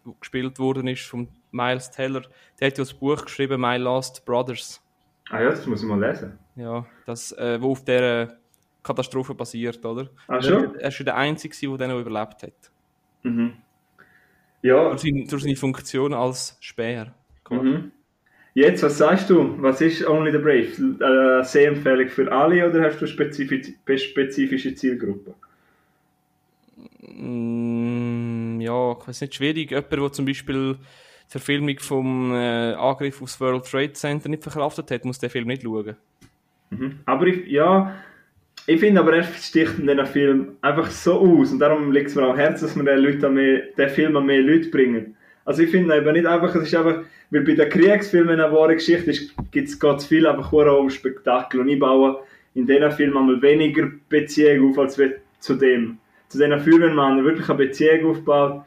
der 0.05 0.15
gespielt 0.21 0.59
worden 0.59 0.89
ist 0.89 1.03
von 1.07 1.29
Miles 1.53 1.91
Teller, 1.91 2.23
der 2.61 2.67
hat 2.69 2.79
ja 2.79 2.83
das 2.85 2.93
Buch 2.95 3.25
geschrieben, 3.25 3.61
My 3.61 3.77
Last 3.77 4.25
Brothers. 4.27 4.83
Ah 5.31 5.41
ja, 5.41 5.51
das 5.51 5.67
muss 5.67 5.83
ich 5.83 5.89
mal 5.89 6.01
lesen. 6.01 6.39
Ja, 6.59 6.87
das, 7.07 7.33
äh, 7.33 7.61
wo 7.61 7.73
auf 7.73 7.85
dieser 7.85 8.37
Katastrophe 8.83 9.35
basiert, 9.35 9.85
oder? 9.85 10.11
Ah, 10.27 10.37
er, 10.37 10.43
schon? 10.43 10.75
er 10.75 10.89
ist 10.89 10.95
schon 10.95 11.07
der 11.07 11.17
Einzige, 11.17 11.57
der 11.57 11.79
den 11.79 11.91
noch 11.91 12.01
überlebt 12.01 12.43
hat. 12.43 12.73
Mhm. 13.23 13.53
Ja, 14.63 14.89
Durch 14.91 15.03
seine, 15.03 15.25
durch 15.27 15.43
seine 15.43 15.57
Funktion 15.57 16.13
als 16.15 16.57
Speer. 16.61 17.15
mhm. 17.51 17.93
Jetzt, 18.55 18.83
was 18.83 18.99
sagst 18.99 19.31
du? 19.31 19.55
Was 19.63 19.81
ist 19.81 20.05
Only 20.09 20.33
the 20.33 20.39
Brave? 20.39 20.67
Eine 21.05 21.45
Sehempfehlung 21.45 22.09
für 22.09 22.33
alle 22.33 22.69
oder 22.69 22.83
hast 22.83 22.99
du 23.01 23.07
spezifisch, 23.07 23.69
spezifische 24.03 24.75
Zielgruppen? 24.75 25.35
Mm, 27.01 28.61
ja, 28.61 28.93
ich 29.01 29.09
weiß 29.09 29.21
nicht, 29.23 29.35
schwierig. 29.35 29.71
Jemand, 29.71 29.93
der 29.93 30.13
zum 30.13 30.25
Beispiel 30.25 30.75
die 30.77 31.31
Verfilmung 31.31 31.79
vom 31.79 32.33
äh, 32.35 32.75
Angriff 32.75 33.23
aufs 33.23 33.41
World 33.41 33.65
Trade 33.67 33.93
Center 33.93 34.29
nicht 34.29 34.43
verkraftet 34.43 34.91
hat, 34.91 35.05
muss 35.05 35.19
den 35.19 35.31
Film 35.31 35.47
nicht 35.47 35.63
schauen. 35.63 35.97
Mhm. 36.71 37.01
Aber 37.07 37.27
ich, 37.27 37.47
ja, 37.47 37.95
ich 38.67 38.81
finde 38.81 39.01
aber, 39.01 39.17
er 39.17 39.23
sticht 39.23 39.79
in 39.79 39.87
diesem 39.87 40.07
Film 40.07 40.49
einfach 40.61 40.91
so 40.91 41.19
aus 41.19 41.53
und 41.53 41.59
darum 41.59 41.91
liegt 41.91 42.09
es 42.09 42.15
mir 42.15 42.25
am 42.25 42.37
Herzen, 42.37 42.67
dass 42.67 42.77
wir 42.77 43.73
den, 43.77 43.89
Film 43.89 44.17
an 44.17 44.27
mehr 44.27 44.43
Leute 44.43 44.69
bringen. 44.69 45.17
Also 45.45 45.63
ich 45.63 45.71
finde 45.71 45.97
eben 45.97 46.13
nicht 46.13 46.27
einfach, 46.27 46.55
es 46.55 46.65
ist 46.65 46.75
einfach, 46.75 47.03
weil 47.31 47.43
bei 47.43 47.55
den 47.55 47.69
Kriegsfilmen 47.69 48.39
eine 48.39 48.53
wahre 48.53 48.75
Geschichte 48.75 49.11
ist, 49.11 49.35
gibt 49.51 49.69
es 49.69 50.07
viel 50.07 50.27
einfach 50.27 50.53
nur 50.53 50.79
um 50.79 50.91
Spektakel 50.91 51.61
und 51.61 51.69
ich 51.69 51.79
baue 51.79 52.19
in 52.55 52.67
diesen 52.67 52.91
Filmen 52.91 53.17
einmal 53.17 53.41
weniger 53.41 53.91
Beziehung 54.09 54.71
auf, 54.71 54.79
als 54.79 55.01
zu 55.39 55.55
dem, 55.55 55.99
zu 56.29 56.39
diesen 56.39 56.61
Feuerwehrmann 56.61 57.25
wirklich 57.25 57.49
eine 57.49 57.59
Beziehung 57.59 58.11
aufbaut 58.11 58.65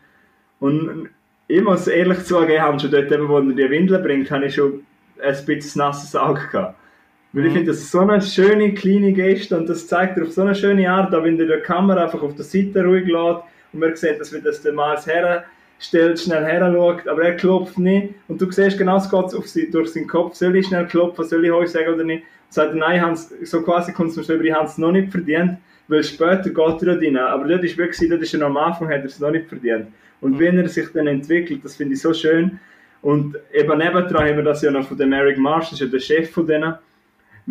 und 0.59 1.09
ich 1.47 1.61
muss 1.61 1.87
ehrlich 1.87 2.23
zugeben, 2.23 2.79
schon 2.79 2.91
dort, 2.91 3.11
wo 3.27 3.37
er 3.37 3.43
die 3.43 3.69
Windeln 3.69 4.01
bringt, 4.01 4.31
habe 4.31 4.45
ich 4.45 4.55
schon 4.55 4.85
ein 5.21 5.45
bisschen 5.45 5.79
nasses 5.79 6.15
Auge 6.15 6.47
gehabt. 6.51 6.80
Weil 7.33 7.45
ich 7.45 7.51
Mhm. 7.51 7.55
finde, 7.57 7.71
das 7.71 7.79
ist 7.81 7.91
so 7.91 7.99
eine 7.99 8.21
schöne 8.21 8.73
kleine 8.73 9.13
Geste 9.13 9.57
und 9.57 9.69
das 9.69 9.87
zeigt 9.87 10.17
er 10.17 10.23
auf 10.23 10.31
so 10.31 10.41
eine 10.41 10.53
schöne 10.55 10.89
Art, 10.91 11.13
auch 11.15 11.23
wenn 11.23 11.37
der 11.37 11.47
die 11.47 11.63
Kamera 11.63 12.03
einfach 12.03 12.21
auf 12.21 12.35
der 12.35 12.43
Seite 12.43 12.83
ruhig 12.83 13.07
lässt 13.07 13.41
und 13.73 13.79
man 13.79 13.95
sieht, 13.95 14.19
dass 14.19 14.33
wir 14.33 14.41
das 14.41 14.61
der 14.61 14.73
Miles 14.73 15.07
herstellt, 15.07 16.19
schnell 16.19 16.43
her 16.43 16.71
schaut, 16.73 17.07
aber 17.07 17.23
er 17.23 17.35
klopft 17.35 17.77
nicht 17.79 18.13
und 18.27 18.41
du 18.41 18.51
siehst 18.51 18.77
genau, 18.77 18.97
es 18.97 19.09
geht 19.09 19.33
auf 19.33 19.47
sie, 19.47 19.71
durch 19.71 19.93
seinen 19.93 20.07
Kopf, 20.07 20.35
soll 20.35 20.55
ich 20.57 20.67
schnell 20.67 20.85
klopfen, 20.87 21.23
soll 21.25 21.45
ich 21.45 21.51
euch 21.51 21.69
sagen 21.69 21.93
oder 21.93 22.03
nicht? 22.03 22.23
Und 22.23 22.53
sagt 22.53 22.71
er, 22.71 22.75
nein, 22.75 23.01
Hans, 23.01 23.33
so 23.43 23.61
quasi 23.61 23.93
kommt 23.93 24.11
es 24.11 24.17
mir 24.17 24.23
so 24.23 24.33
über, 24.33 24.53
habe 24.53 24.65
es 24.65 24.77
noch 24.77 24.91
nicht 24.91 25.09
verdient, 25.09 25.57
weil 25.87 26.03
später 26.03 26.49
geht 26.49 26.83
er 26.83 26.97
rein. 26.97 27.17
Aber 27.17 27.47
dort 27.47 27.63
ist 27.63 27.77
wirklich, 27.77 28.09
dort 28.09 28.21
ist 28.21 28.33
er 28.33 28.41
am 28.45 28.57
Anfang, 28.57 28.89
hat 28.89 28.99
er 28.99 29.05
es 29.05 29.19
noch 29.21 29.31
nicht 29.31 29.47
verdient. 29.47 29.87
Und 30.19 30.37
wenn 30.37 30.57
er 30.57 30.67
sich 30.67 30.89
dann 30.93 31.07
entwickelt, 31.07 31.63
das 31.63 31.77
finde 31.77 31.93
ich 31.93 32.01
so 32.01 32.13
schön. 32.13 32.59
Und 33.01 33.37
eben 33.53 33.77
nebendran 33.77 34.27
haben 34.27 34.35
wir 34.35 34.43
das 34.43 34.61
ja 34.61 34.69
noch 34.69 34.85
von 34.87 34.97
dem 34.97 35.13
Eric 35.13 35.37
Marsh, 35.37 35.69
das 35.69 35.73
ist 35.73 35.79
ja 35.79 35.87
der 35.87 35.99
Chef 35.99 36.29
von 36.29 36.45
denen 36.45 36.75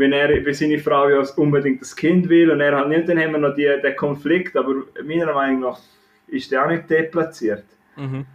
wenn 0.01 0.13
er, 0.13 0.45
wenn 0.45 0.55
seine 0.55 0.79
Frau 0.79 1.09
ja 1.09 1.23
unbedingt 1.37 1.81
das 1.81 1.95
Kind 1.95 2.29
will 2.29 2.51
und 2.51 2.61
er 2.61 2.77
halt 2.77 2.89
nicht, 2.89 3.09
dann 3.09 3.19
haben 3.19 3.33
wir 3.33 3.39
noch 3.39 3.55
die, 3.55 3.71
den 3.83 3.97
Konflikt, 3.97 4.57
aber 4.57 4.75
meiner 5.05 5.33
Meinung 5.33 5.61
nach 5.61 5.79
ist 6.27 6.51
der 6.51 6.65
auch 6.65 6.69
nicht 6.69 6.89
deplatziert. 6.91 7.65
Mhm. 7.97 8.27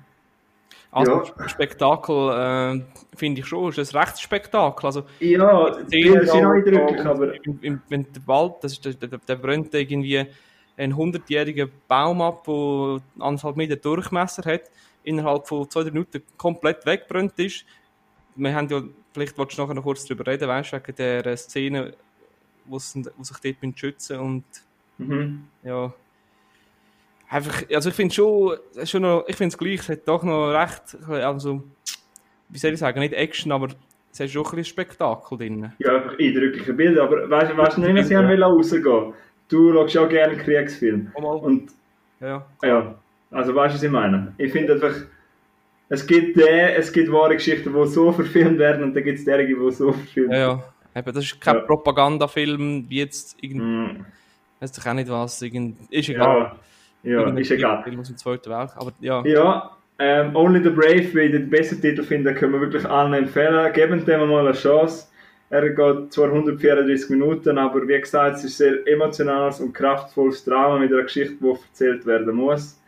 Also 0.91 1.24
Ja. 1.38 1.50
Spektakel 1.50 2.29
äh, 2.29 3.15
finde 3.17 3.41
ich 3.41 3.48
schon, 3.48 3.69
ist 3.74 3.93
ein 3.93 4.00
Rechtsspektakel. 4.00 4.86
Also, 4.86 5.03
Ja, 5.19 5.75
Bilder 5.89 6.25
sind 6.25 6.45
auch 6.45 6.51
eindrücklich, 6.51 7.05
aber 7.05 7.34
wenn 7.89 8.05
der 8.13 8.27
Wald, 8.27 8.53
das 8.62 8.74
ist 8.74 8.86
der, 8.86 8.93
der, 8.93 9.19
der 9.19 9.36
brennt 9.36 9.74
irgendwie 9.74 10.25
einen 10.77 10.95
hundertjährigen 10.95 11.69
Baum 11.88 12.22
ab, 12.22 12.45
der 12.45 13.01
anderthalb 13.19 13.57
Meter 13.57 13.75
Durchmesser 13.75 14.43
hat, 14.50 14.72
innerhalb 15.03 15.48
von 15.48 15.69
zwei 15.69 15.84
drei 15.84 15.91
Minuten 15.91 16.22
komplett 16.38 16.86
weggebrannt 16.86 17.38
ist. 17.39 17.65
Wir 18.36 18.54
haben 18.54 18.68
ja, 18.70 18.82
vielleicht 19.13 19.38
willst 19.38 19.58
du 19.58 19.62
nachher 19.62 19.74
noch 19.74 19.84
kurz 19.84 20.06
darüber 20.06 20.30
reden, 20.30 20.48
weißt 20.48 20.74
du, 20.74 20.77
wegen 20.77 20.96
der 20.96 21.38
Szene, 21.38 21.94
wo, 22.65 22.80
sie, 22.80 23.04
sich 23.04 23.58
dort 23.62 23.80
schützen 23.80 24.20
und 24.20 24.44
mhm. 24.98 25.48
ja. 25.63 25.94
Einfach, 27.27 27.63
also 27.74 27.89
ich 27.89 27.96
finde 27.96 28.13
schon, 28.13 28.58
schon 28.84 29.01
noch, 29.01 29.25
ich 29.27 29.36
finde 29.36 29.54
es 29.54 29.58
gleich, 29.58 29.80
es 29.80 29.89
hat 29.89 30.08
doch 30.08 30.24
noch 30.24 30.51
recht, 30.51 30.98
also, 31.10 31.63
wie 32.50 32.58
soll 32.58 32.74
ich 32.74 32.80
sagen, 32.80 33.00
nicht 33.00 33.13
Action, 33.13 33.51
aber 33.51 33.70
es 34.12 34.20
hat 34.20 34.30
schon 34.30 34.46
ein 34.46 34.51
bisschen 34.51 34.65
Spektakel 34.65 35.38
drin. 35.38 35.72
ja, 35.80 35.96
einfach 35.96 36.20
eindrückliche 36.20 36.74
Bilder, 36.74 37.04
aber 37.04 37.30
weißt 37.30 37.51
du, 37.51 37.58
weißt 37.58 37.77
du 37.77 37.82
nicht, 37.82 37.96
was 37.96 38.12
ich 38.12 38.18
wollte 38.18 38.44
rausgehen? 38.44 39.13
Du 39.48 39.74
schaust 39.74 39.98
auch 39.98 40.10
gerne 40.10 40.38
Kriegsfilme. 40.38 41.12
Und 41.15 41.72
Ja, 42.20 42.46
ja, 42.63 42.96
also 43.32 43.54
weißt 43.54 43.74
du, 43.74 43.77
was 43.77 43.84
ich 43.84 43.92
meine? 43.92 44.34
Ich 44.38 44.51
finde 44.51 44.74
einfach, 44.74 44.94
es 45.89 46.06
gibt 46.08 46.38
der, 46.38 46.77
es 46.77 46.92
gibt 46.92 47.12
wahre 47.12 47.36
Geschichten, 47.36 47.74
die 47.74 47.88
so 47.88 48.12
verfilmt 48.12 48.60
werden 48.60 48.84
und 48.84 48.96
dann 48.96 49.04
gibt 49.04 49.20
es 49.20 49.25
derige, 49.25 49.56
die 49.56 49.72
so 49.72 49.92
verfilmt 49.92 50.32
ja, 50.32 50.38
ja. 50.38 50.63
Eben, 50.96 51.13
das 51.13 51.25
ist 51.25 51.42
kein 51.42 51.56
Ja. 51.56 51.62
Propagandafilm, 51.62 52.86
wie 52.89 53.00
jetzt 53.00 53.36
irgend, 53.42 53.62
Mm, 53.63 54.06
weiß 54.60 54.72
doch 54.72 54.86
auch 54.86 54.94
nicht 54.94 55.10
was, 55.10 55.42
irgend, 55.42 55.77
ist 55.92 56.10
egal. 56.10 56.56
Ja, 57.04 57.12
ja 57.12 57.20
Irgendein 57.20 57.42
ist 57.42 57.51
egal. 57.51 57.84
Film 57.84 58.00
aus 58.00 58.08
dem 58.08 58.18
Zweiten 58.18 58.50
Weltkrieg, 58.50 58.82
aber 58.82 58.94
ja. 59.01 59.24
Ja, 59.25 59.72
ähm, 60.00 60.36
Only 60.36 60.63
the 60.63 60.70
Brave, 60.70 61.13
wie 61.13 61.22
ich 61.22 61.32
den 61.32 61.50
besten 61.50 61.82
Titel 61.82 62.04
finde, 62.04 62.34
können 62.34 62.54
wir 62.54 62.62
wirklich 62.62 62.86
allen 62.86 63.13
empfehlen. 63.13 63.72
Geben 63.74 64.06
dem 64.06 64.27
mal 64.30 64.48
eine 64.48 64.54
Chance. 64.58 65.08
Er 65.50 65.70
geht 65.70 66.12
zwar 66.12 66.27
134 66.30 67.10
Minuten, 67.12 67.58
aber 67.58 67.88
wie 67.88 68.00
gesagt, 68.00 68.38
es 68.38 68.44
ist 68.46 68.62
ein 68.62 68.84
sehr 68.84 68.88
emotionales 68.94 69.60
und 69.62 69.74
kraftvolles 69.74 70.44
Drama 70.44 70.80
mit 70.80 70.92
einer 70.92 71.04
Geschichte, 71.04 71.36
die 71.39 71.48
erzählt 71.50 72.06
werden 72.06 72.36
muss. 72.36 72.82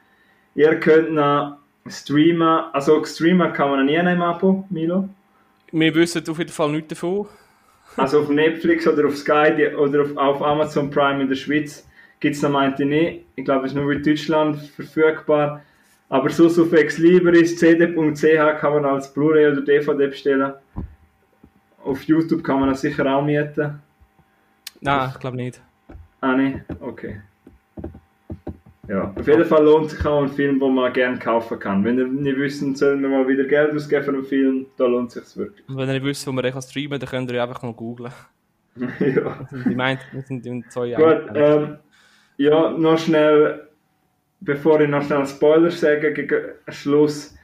Ihr 0.55 0.75
könnt 0.79 1.11
noch 1.13 1.57
streamen, 1.89 2.65
also 2.73 3.03
streamen 3.03 3.53
kann 3.53 3.69
man 3.71 3.85
nie 3.85 3.95
im 3.95 4.21
Abo, 4.21 4.65
Milo. 4.69 5.09
Wir 5.71 5.93
wissen 5.95 6.23
auf 6.27 6.37
jeden 6.37 6.51
Fall 6.51 6.71
nichts 6.71 6.89
davon. 6.89 7.27
Also 7.95 8.21
auf 8.21 8.29
Netflix 8.29 8.87
oder 8.87 9.07
auf 9.07 9.17
Sky 9.17 9.53
die, 9.55 9.67
oder 9.67 10.01
auf, 10.01 10.17
auf 10.17 10.41
Amazon 10.41 10.89
Prime 10.89 11.21
in 11.21 11.27
der 11.27 11.35
Schweiz 11.35 11.87
gibt 12.19 12.35
es 12.35 12.41
noch 12.41 12.51
meinte 12.51 12.85
nicht. 12.85 13.25
Ich 13.35 13.45
glaube, 13.45 13.65
es 13.65 13.71
ist 13.71 13.77
nur 13.77 13.91
in 13.91 14.03
Deutschland 14.03 14.57
verfügbar. 14.57 15.61
Aber 16.09 16.29
so 16.29 16.45
auf 16.47 16.73
Ex 16.73 16.97
Libris, 16.99 17.57
cd.ch 17.57 18.59
kann 18.59 18.73
man 18.73 18.85
als 18.85 19.13
Blu-ray 19.13 19.51
oder 19.51 19.61
DVD 19.61 20.07
bestellen. 20.07 20.53
Auf 21.83 22.03
YouTube 22.03 22.43
kann 22.43 22.59
man 22.59 22.69
das 22.69 22.81
sicher 22.81 23.05
auch 23.13 23.23
mieten. 23.23 23.79
Nein, 24.79 25.09
ich 25.13 25.19
glaube 25.19 25.37
nicht. 25.37 25.61
Ah, 26.21 26.33
ne? 26.33 26.65
Okay. 26.79 27.21
Ja, 28.87 29.13
auf 29.15 29.27
jeden 29.27 29.45
Fall 29.45 29.65
lohnt 29.65 29.89
sich 29.89 30.05
auch 30.05 30.21
ein 30.21 30.29
Film, 30.29 30.59
den 30.59 30.73
man 30.73 30.93
gerne 30.93 31.19
kaufen 31.19 31.59
kann. 31.59 31.83
Wenn 31.83 31.97
ihr 31.97 32.07
nicht 32.07 32.37
wissen, 32.37 32.73
sollen 32.75 33.01
wir 33.01 33.09
mal 33.09 33.27
wieder 33.27 33.43
Geld 33.43 33.75
ausgeben 33.75 34.03
für 34.05 34.11
einen 34.11 34.23
Film, 34.23 34.65
da 34.77 34.85
lohnt 34.85 35.13
es 35.15 35.29
sich 35.31 35.37
wirklich. 35.37 35.67
Und 35.67 35.77
wenn 35.77 35.89
ihr 35.89 35.95
nicht 35.95 36.05
wisst, 36.05 36.25
wo 36.25 36.31
man 36.31 36.43
den 36.43 36.61
streamen 36.61 36.91
kann, 36.91 36.99
dann 36.99 37.09
könnt 37.09 37.31
ihr 37.31 37.43
einfach 37.43 37.61
mal 37.63 37.73
googlen. 37.73 38.11
ja. 38.99 39.47
Die 39.65 39.75
meint, 39.75 39.99
wir 40.11 40.21
sind 40.21 40.45
in 40.45 40.63
zwei 40.69 40.91
Gut, 40.91 40.99
Jahren. 40.99 41.35
ähm, 41.35 41.77
ja, 42.37 42.71
noch 42.71 42.97
schnell, 42.97 43.67
bevor 44.39 44.79
ich 44.79 44.89
noch 44.89 45.03
schnell 45.03 45.25
Spoiler 45.25 45.71
sage, 45.71 46.13
gegen 46.13 46.41
Schluss, 46.69 47.35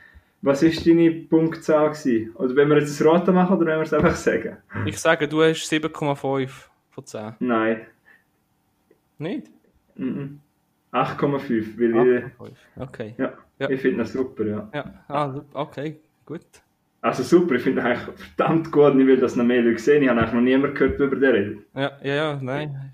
was 0.42 0.62
ist 0.62 0.86
deine 0.86 1.12
Punktzahl 1.12 1.90
gewesen? 1.90 2.32
Oder 2.36 2.56
wenn 2.56 2.70
wir 2.70 2.78
jetzt 2.78 3.00
das 3.00 3.06
Raten 3.06 3.34
machen 3.34 3.58
oder 3.58 3.66
wenn 3.66 3.80
wir 3.80 3.84
es 3.84 3.94
einfach 3.94 4.16
sagen? 4.16 4.58
Ich 4.86 4.98
sage, 5.00 5.28
du 5.28 5.42
hast 5.42 5.72
7,5 5.72 6.50
von 6.92 7.06
10. 7.06 7.34
Nein. 7.40 7.82
Nicht? 9.18 9.48
Mhm. 9.96 10.40
8,5, 10.94 11.80
weil 11.80 12.08
ich, 12.08 12.24
8,5. 12.24 12.52
Okay. 12.80 13.14
ja, 13.18 13.34
Ja. 13.60 13.70
ich 13.70 13.82
finde 13.82 14.00
das 14.00 14.14
super, 14.14 14.46
ja. 14.46 14.70
Ja, 14.74 14.86
ah, 15.08 15.42
okay. 15.54 15.98
gut. 16.26 16.42
Also 17.02 17.24
super, 17.24 17.56
ich 17.56 17.64
finde 17.64 17.82
ihn 17.82 17.88
eigentlich 17.88 18.16
verdammt 18.18 18.72
gut. 18.72 18.96
Ich 18.98 19.06
will 19.06 19.18
das 19.18 19.36
noch 19.36 19.44
mehr 19.44 19.62
Leute 19.62 19.80
sehen. 19.80 20.04
Ich 20.04 20.10
habe 20.10 20.20
eigentlich 20.20 20.34
noch 20.34 20.42
niemanden 20.42 20.76
gehört, 20.76 21.00
über 21.00 21.16
den 21.18 21.32
redet. 21.32 21.58
Ja, 21.76 21.92
ja, 22.02 22.16
ja, 22.16 22.40
nein. 22.42 22.94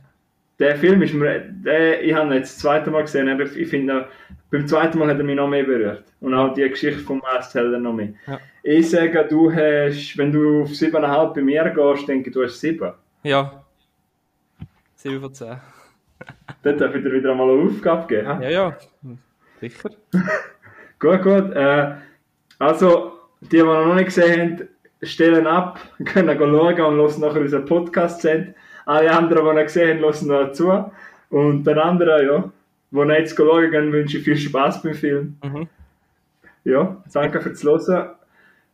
Der 0.58 0.76
Film 0.78 1.02
ist 1.04 1.14
mir, 1.14 1.40
der, 1.40 2.04
ich 2.04 2.14
habe 2.14 2.28
ihn 2.28 2.34
jetzt 2.34 2.56
das 2.56 2.60
zweite 2.60 2.90
Mal 2.90 3.04
gesehen, 3.04 3.30
aber 3.30 3.44
ich 3.44 3.70
finde, 3.70 4.08
beim 4.52 4.68
zweiten 4.68 4.98
Mal 4.98 5.10
hat 5.10 5.18
er 5.20 5.24
mich 5.24 5.36
noch 5.36 5.48
mehr 5.48 5.64
berührt. 5.64 6.04
Und 6.22 6.34
auch 6.34 6.54
die 6.54 6.68
Geschichte 6.68 7.02
vom 7.02 7.20
Masthelder 7.20 7.80
noch 7.80 7.94
mehr. 7.94 8.14
Ja. 8.28 8.40
Ich 8.64 8.90
sage, 8.90 9.26
du 9.30 9.52
hast, 9.54 10.18
wenn 10.18 10.32
du 10.32 10.64
auf 10.64 10.70
7,5 10.70 11.34
bei 11.34 11.42
mir 11.42 11.70
gehst, 11.70 12.08
denke 12.08 12.30
ich, 12.30 12.34
du 12.34 12.44
hast 12.44 12.60
7. 12.60 12.92
Ja. 13.24 13.64
7 14.96 15.22
von 15.22 15.34
10. 15.34 15.58
Dort 16.64 16.82
darf 16.82 16.96
ich 16.96 17.04
dir 17.04 17.14
wieder 17.14 17.32
einmal 17.32 17.50
eine 17.50 17.70
Aufgabe 17.70 18.08
geben. 18.08 18.40
hä? 18.40 18.44
Ja, 18.44 18.50
ja. 18.50 18.78
Sicher. 19.60 19.90
Gut, 21.00 21.22
gut. 21.22 21.54
Äh, 21.54 21.94
also, 22.58 23.14
die, 23.40 23.58
die 23.58 23.64
noch 23.64 23.96
nicht 23.96 24.08
gesehen 24.08 24.58
haben, 24.58 24.68
stellen 25.02 25.48
ab, 25.48 25.80
können 26.06 26.38
schauen 26.38 26.82
und 26.82 26.98
hören 26.98 27.22
nachher 27.22 27.42
unseren 27.42 27.66
Podcast 27.66 28.22
sehen. 28.22 28.54
Alle 28.86 29.10
anderen, 29.12 29.46
die 29.46 29.54
noch 29.54 29.64
gesehen 29.64 29.98
haben, 29.98 30.04
hören 30.04 30.28
noch 30.28 30.52
zu. 30.52 30.92
Und 31.30 31.64
den 31.64 31.78
anderen, 31.78 32.28
ja, 32.28 32.52
die 32.92 32.98
noch 32.98 33.16
jetzt 33.16 33.38
schauen 33.38 33.72
gehen, 33.72 33.94
wünsche 33.94 34.18
ich 34.18 34.26
viel 34.26 34.36
Spaß 34.36 34.84
beim 34.84 34.94
Film. 34.94 35.38
Mhm. 35.42 35.70
Ja, 36.66 37.02
danke 37.14 37.40
fürs 37.40 37.64
Hören. 37.64 38.10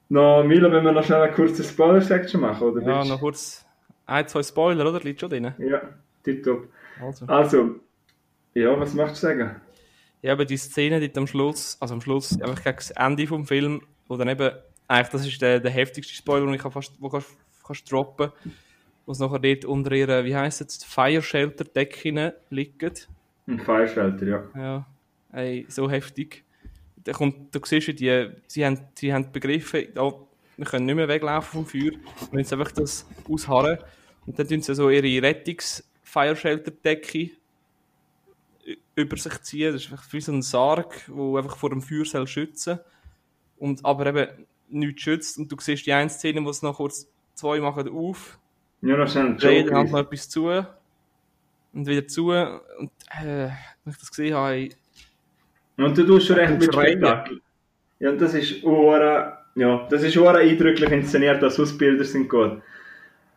Noch, 0.09 0.43
Milo, 0.43 0.71
wenn 0.71 0.83
wir 0.83 0.91
noch 0.91 1.03
schnell 1.03 1.21
eine 1.21 1.31
kurze 1.31 1.63
Spoiler-Section 1.63 2.41
machen, 2.41 2.67
oder? 2.67 2.81
Ja, 2.81 3.05
noch 3.05 3.19
kurz 3.19 3.65
ein, 4.05 4.27
zwei 4.27 4.43
Spoiler, 4.43 4.87
oder? 4.87 4.99
Liegt 4.99 5.19
schon 5.19 5.29
drin. 5.29 5.53
Ja, 5.57 5.81
tipptopp. 6.23 6.67
Also. 7.01 7.25
Also, 7.25 7.75
ja, 8.53 8.79
was 8.79 8.93
möchtest 8.93 9.23
du 9.23 9.27
sagen? 9.27 9.61
Ja, 10.21 10.33
aber 10.33 10.45
die 10.45 10.57
Szene 10.57 10.99
dort 10.99 11.17
am 11.17 11.27
Schluss, 11.27 11.77
also 11.79 11.93
am 11.93 12.01
Schluss, 12.01 12.41
einfach 12.41 12.63
gegen 12.63 12.77
das 12.77 12.91
Ende 12.91 13.27
vom 13.27 13.45
Film, 13.45 13.81
wo 14.07 14.17
dann 14.17 14.29
eben, 14.29 14.51
eigentlich, 14.87 15.09
das 15.09 15.27
ist 15.27 15.41
der, 15.41 15.59
der 15.59 15.71
heftigste 15.71 16.13
Spoiler, 16.13 16.45
den 16.45 16.55
ich 16.55 16.61
fast, 16.61 16.93
wo 16.99 17.09
kannst, 17.09 17.29
kannst 17.65 17.91
droppen, 17.91 18.31
wo 19.05 19.11
es 19.11 19.19
nachher 19.19 19.39
dort 19.39 19.65
unter 19.65 19.91
ihrer, 19.91 20.25
wie 20.25 20.35
heisst 20.35 20.61
es, 20.61 20.83
Fire 20.83 21.21
Shelter 21.21 21.63
Decke 21.63 22.33
liegt. 22.49 23.07
Ein 23.47 23.59
Fireshelter, 23.59 24.25
ja. 24.25 24.43
Ja, 24.55 24.85
ey, 25.31 25.65
so 25.69 25.89
heftig. 25.89 26.43
Da 27.03 27.11
kommt, 27.11 27.53
du 27.53 27.59
siehst, 27.63 27.87
die, 27.99 28.29
sie 28.47 28.65
haben, 28.65 28.79
sie 28.95 29.13
haben 29.13 29.31
begriffen, 29.31 29.89
ja, 29.93 30.11
wir 30.57 30.65
können 30.65 30.85
nicht 30.85 30.95
mehr 30.95 31.07
weglaufen 31.07 31.51
vom 31.51 31.65
Feuer, 31.65 31.91
wir 31.91 31.99
müssen 32.31 32.59
einfach 32.59 32.71
das 32.71 33.05
ausharren. 33.29 33.77
Und 34.25 34.39
dann 34.39 34.47
tun 34.47 34.61
sie 34.61 34.73
so 34.73 34.89
ihre 34.89 35.21
Rettungs-Fire-Shelter-Decke 36.15 37.31
ü- 38.67 38.77
über 38.95 39.17
sich 39.17 39.41
ziehen. 39.41 39.73
Das 39.73 39.83
ist 39.83 39.91
einfach 39.91 40.11
wie 40.13 40.21
so 40.21 40.31
ein 40.31 40.41
Sarg, 40.41 41.05
der 41.07 41.37
einfach 41.37 41.57
vor 41.57 41.69
dem 41.69 41.81
Feuer 41.81 42.05
soll 42.05 42.27
schützen 42.27 42.79
und 43.57 43.83
aber 43.85 44.07
eben 44.07 44.45
nichts 44.69 45.01
schützt. 45.01 45.37
Und 45.37 45.51
du 45.51 45.57
siehst 45.59 45.85
die 45.85 45.93
eine 45.93 46.09
Szene, 46.09 46.43
wo 46.43 46.49
es 46.49 46.61
noch 46.61 46.77
kurz 46.77 47.07
zwei 47.33 47.59
machen 47.59 47.89
auf, 47.89 48.39
Ja, 48.81 48.97
noch 48.97 49.09
schnell 49.09 49.27
ein 49.27 49.37
dann 49.37 49.53
Joke. 49.67 49.91
noch 49.91 49.99
etwas 49.99 50.29
zu 50.29 50.45
und 51.73 51.87
wieder 51.87 52.07
zu. 52.07 52.29
Und 52.31 52.91
äh, 53.21 53.49
wenn 53.83 53.91
ich 53.91 53.97
das 53.97 54.09
gesehen 54.09 54.33
habe, 54.35 54.69
Und 55.77 55.97
du 55.97 56.05
tust 56.05 56.27
schon 56.27 56.37
recht 56.37 56.59
mit. 56.59 56.73
Spektakel. 56.73 57.41
Ja, 57.99 58.09
und 58.11 58.19
das 58.21 58.33
ist 58.33 58.63
ura, 58.63 59.45
ja, 59.55 59.87
das 59.89 60.03
ist 60.03 60.15
ura 60.17 60.35
eindrücklich 60.37 60.89
inszeniert, 60.91 61.41
dass 61.41 61.59
Ausbilder 61.59 62.03
sind 62.03 62.29
gut. 62.29 62.61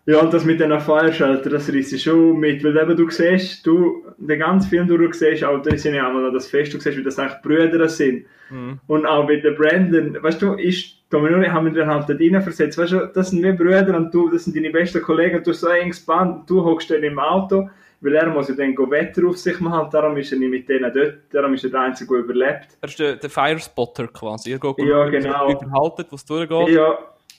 Ja, 0.09 0.21
und 0.23 0.33
das 0.33 0.47
mit 0.47 0.59
den 0.59 0.81
Fireshelter, 0.81 1.51
das 1.51 1.71
reißt 1.71 1.92
ich 1.92 2.03
schon 2.03 2.38
mit, 2.38 2.64
weil 2.64 2.75
eben 2.79 2.97
du 2.97 3.11
siehst, 3.11 3.66
du, 3.66 4.07
den 4.16 4.38
ganzen 4.38 4.71
Film 4.71 4.88
durch, 4.88 5.11
du 5.11 5.12
siehst, 5.12 5.44
auch 5.44 5.61
da 5.61 5.77
sind 5.77 5.92
ja 5.92 6.07
einmal 6.07 6.23
noch 6.23 6.33
das 6.33 6.47
Fest, 6.47 6.73
du 6.73 6.81
siehst, 6.81 6.97
wie 6.97 7.03
das 7.03 7.18
eigentlich 7.18 7.42
Brüder 7.42 7.87
sind. 7.90 8.25
mhm. 8.49 8.81
Und 8.87 9.05
auch 9.05 9.29
mit 9.29 9.44
der 9.44 9.51
Brandon, 9.51 10.16
weißt 10.23 10.40
du, 10.40 10.55
ich, 10.55 11.05
da 11.11 11.23
wir 11.23 11.31
nur, 11.31 11.47
haben 11.53 11.66
wir 11.66 11.79
dann 11.79 11.94
halt 11.94 12.09
dort 12.09 12.21
reinversetzt, 12.21 12.79
weißt 12.79 12.92
du, 12.92 13.11
das 13.12 13.29
sind 13.29 13.42
wir 13.42 13.53
Brüder 13.53 13.94
und 13.99 14.14
du, 14.14 14.31
das 14.31 14.44
sind 14.44 14.57
deine 14.57 14.71
besten 14.71 15.03
Kollegen 15.03 15.37
und 15.37 15.47
du 15.47 15.51
hast 15.51 15.61
so 15.61 15.68
ein 15.68 15.83
enges 15.83 16.01
Band, 16.01 16.49
du 16.49 16.64
hockst 16.64 16.90
dann 16.90 17.03
im 17.03 17.18
Auto, 17.18 17.68
weil 18.01 18.14
er 18.14 18.31
muss 18.31 18.49
ja 18.49 18.55
dann 18.55 18.75
Wetter 18.79 19.29
auf 19.29 19.37
sich 19.37 19.61
machen, 19.61 19.90
darum 19.92 20.16
ist 20.16 20.33
er 20.33 20.38
nicht 20.38 20.51
mit 20.51 20.71
denen 20.71 20.90
dort, 20.90 21.18
darum 21.33 21.53
ist 21.53 21.64
er 21.64 21.71
der 21.71 21.81
Einzige, 21.81 22.14
der 22.14 22.25
überlebt. 22.25 22.79
Er 22.81 22.88
ist 22.88 22.99
der, 22.99 23.16
der 23.16 23.29
Firespotter 23.29 24.09
quasi. 24.09 24.53
Er 24.53 24.59
geht 24.59 24.79
Ja, 24.79 25.07
genau. 25.11 25.51
überhalten, 25.51 26.07
wo 26.09 26.16
es 26.16 26.25
durchgeht. 26.25 26.68
Ja, 26.71 26.99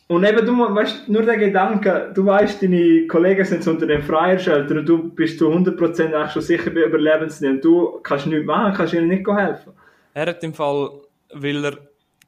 und 0.09 0.23
eben 0.23 0.43
du, 0.45 0.57
weißt, 0.57 1.07
nur 1.07 1.21
der 1.21 1.37
Gedanke, 1.37 2.11
du 2.15 2.25
weißt, 2.25 2.63
deine 2.63 3.05
Kollegen 3.07 3.45
sind 3.45 3.65
unter 3.67 3.85
dem 3.85 4.01
Freierschalter 4.01 4.75
und 4.77 4.85
du 4.89 5.09
bist 5.09 5.37
zu 5.37 5.47
100% 5.49 6.13
eigentlich 6.13 6.31
schon 6.31 6.41
sicher 6.41 6.71
bei 6.71 6.81
Überlebensnähe 6.81 7.51
und 7.51 7.63
du 7.63 7.99
kannst 8.01 8.25
nichts 8.25 8.45
machen, 8.45 8.73
kannst 8.75 8.93
ihnen 8.95 9.07
nicht 9.07 9.27
helfen. 9.27 9.73
Er 10.15 10.25
hat 10.25 10.43
im 10.43 10.53
Fall, 10.55 10.89
weil 11.31 11.63
er 11.63 11.77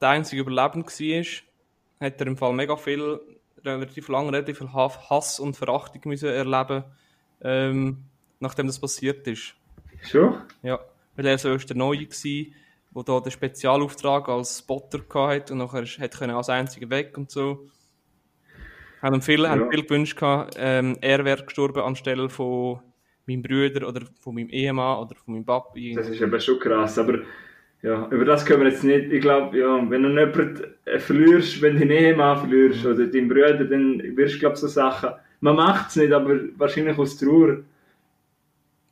der 0.00 0.08
einzige 0.10 0.42
Überlebende 0.42 0.86
war, 0.86 2.06
hat 2.08 2.20
er 2.20 2.26
im 2.28 2.36
Fall 2.36 2.52
mega 2.52 2.76
viel, 2.76 3.18
relativ 3.64 4.08
lange, 4.08 4.32
relativ 4.32 4.58
viel 4.58 4.72
Ha- 4.72 5.10
Hass 5.10 5.40
und 5.40 5.56
Verachtung 5.56 6.02
müssen 6.04 6.28
erleben, 6.28 6.84
ähm, 7.42 7.98
nachdem 8.38 8.68
das 8.68 8.78
passiert 8.78 9.26
ist. 9.26 9.54
Schon? 10.02 10.34
Ja, 10.62 10.78
weil 11.16 11.26
er 11.26 11.36
so 11.38 11.48
erst 11.48 11.68
der 11.68 11.76
Neue 11.76 12.06
war, 12.08 12.46
der 12.94 13.02
da 13.04 13.20
den 13.20 13.32
Spezialauftrag 13.32 14.28
als 14.28 14.58
Spotter 14.58 15.00
hatte 15.14 15.52
und 15.52 15.58
nachher 15.58 15.84
hat 15.84 16.18
können 16.18 16.34
als 16.34 16.48
einziger 16.48 16.90
weg 16.90 17.16
und 17.16 17.30
so. 17.30 17.66
Haben 19.00 19.16
ihm 19.16 19.22
viele, 19.22 19.48
haben 19.48 19.62
Ja. 19.62 19.70
viel 19.70 19.82
gewünscht, 19.82 20.16
gehabt, 20.16 20.54
ähm, 20.58 20.96
er 21.00 21.24
wäre 21.24 21.44
gestorben 21.44 21.82
anstelle 21.82 22.28
von 22.28 22.80
meinem 23.26 23.42
Bruder 23.42 23.88
oder 23.88 24.02
von 24.20 24.34
meinem 24.34 24.48
Ehemann 24.50 24.98
oder 24.98 25.16
von 25.16 25.34
meinem 25.34 25.44
Papi. 25.44 25.94
Das 25.94 26.08
ist 26.08 26.20
eben 26.20 26.40
schon 26.40 26.58
krass, 26.58 26.98
aber 26.98 27.20
ja, 27.82 28.06
über 28.10 28.24
das 28.24 28.46
können 28.46 28.62
wir 28.62 28.70
jetzt 28.70 28.84
nicht, 28.84 29.10
ich 29.12 29.20
glaube, 29.20 29.58
ja, 29.58 29.90
wenn 29.90 30.02
du 30.04 30.08
jemanden 30.10 30.64
äh, 30.84 30.98
verlierst, 31.00 31.60
wenn 31.62 31.74
du 31.74 31.80
deinen 31.80 31.90
Ehemann 31.90 32.38
verlierst 32.38 32.86
oder 32.86 33.06
deinen 33.06 33.28
Bruder, 33.28 33.64
dann 33.64 34.16
wirst 34.16 34.36
du, 34.36 34.38
glaube 34.38 34.56
so 34.56 34.68
Sachen, 34.68 35.10
man 35.40 35.56
macht 35.56 35.90
es 35.90 35.96
nicht, 35.96 36.12
aber 36.12 36.38
wahrscheinlich 36.56 36.96
aus 36.96 37.16
Trauer. 37.18 37.58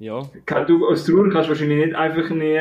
Ja, 0.01 0.23
du, 0.67 0.89
aus 0.89 1.05
Trauer 1.05 1.31
kannst 1.31 1.47
du 1.47 1.51
wahrscheinlich 1.53 1.87
nicht 1.87 1.95
einfach 1.95 2.31
nie, 2.31 2.59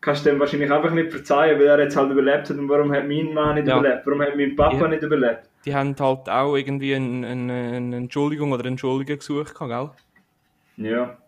kannst 0.00 0.24
dem 0.26 0.38
wahrscheinlich 0.38 0.70
einfach 0.70 0.92
nicht 0.92 1.10
verzeihen, 1.10 1.58
weil 1.58 1.66
er 1.66 1.80
jetzt 1.80 1.96
halt 1.96 2.10
überlebt 2.10 2.48
hat 2.48 2.56
und 2.56 2.68
warum 2.68 2.92
hat 2.92 3.06
mein 3.08 3.32
Mann 3.34 3.56
nicht 3.56 3.66
Ja. 3.68 3.78
überlebt, 3.78 4.02
warum 4.06 4.22
hat 4.22 4.36
mein 4.36 4.54
Papa 4.56 4.76
Ja. 4.76 4.88
nicht 4.88 5.02
überlebt. 5.02 5.40
die 5.64 5.74
haben 5.74 5.94
halt 5.98 6.28
auch 6.28 6.56
irgendwie 6.56 6.94
eine, 6.94 7.26
eine, 7.26 7.52
eine 7.76 7.96
Entschuldigung 7.96 8.52
oder 8.52 8.64
Entschuldigung 8.64 9.18
gesucht, 9.18 9.54
gell? 9.58 9.90
Ja. 10.76 11.18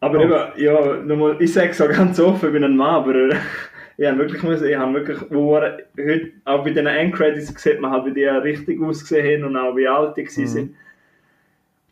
Aber 0.00 0.18
Oh. 0.18 0.22
eben, 0.22 0.62
ja, 0.62 0.96
nochmal, 0.96 1.36
ich 1.40 1.52
sage 1.52 1.70
es 1.70 1.80
auch 1.80 1.88
ganz 1.88 2.18
offen, 2.20 2.46
ich 2.46 2.52
bin 2.52 2.64
ein 2.64 2.76
Mann, 2.76 2.94
aber 2.96 3.14
ich 3.96 4.06
habe 4.06 4.18
wirklich, 4.18 4.42
müssen, 4.42 4.66
ich 4.68 4.76
habe 4.76 4.92
wirklich, 4.94 5.18
wo 5.30 5.56
er, 5.56 5.78
heute, 5.98 6.32
auch 6.44 6.64
bei 6.64 6.70
den 6.70 6.86
Endcredits 6.86 7.54
sieht 7.62 7.80
man 7.80 7.90
halt, 7.90 8.06
wie 8.06 8.12
die 8.14 8.24
richtig 8.24 8.82
ausgesehen 8.82 9.44
haben 9.44 9.50
und 9.50 9.56
auch 9.56 9.76
wie 9.76 9.86
alt 9.88 10.16
die 10.16 10.22
Mhm. 10.24 10.46
sind. 10.46 10.74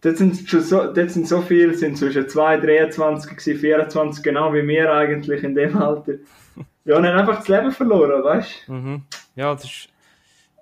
Dort 0.03 0.17
sind 0.17 0.49
schon 0.49 0.61
so, 0.61 0.93
dort 0.93 1.11
sind 1.11 1.29
so 1.29 1.41
viele, 1.41 1.75
sind 1.75 1.97
zwischen 1.97 2.29
2, 2.29 2.57
23 2.59 3.31
gewesen, 3.31 3.61
24, 3.61 4.25
genau 4.25 4.53
wie 4.53 4.67
wir 4.67 4.93
eigentlich 4.93 5.43
in 5.45 5.55
dem 5.55 5.77
Alter. 5.77 6.15
Ja, 6.85 6.97
und 6.97 7.07
haben 7.07 7.17
einfach 7.17 7.37
das 7.37 7.47
Leben 7.47 7.71
verloren, 7.71 8.25
weißt 8.25 8.65
du? 8.67 8.73
Mhm. 8.73 9.03
Ja, 9.37 9.55
das 9.55 9.62
ist, 9.62 9.88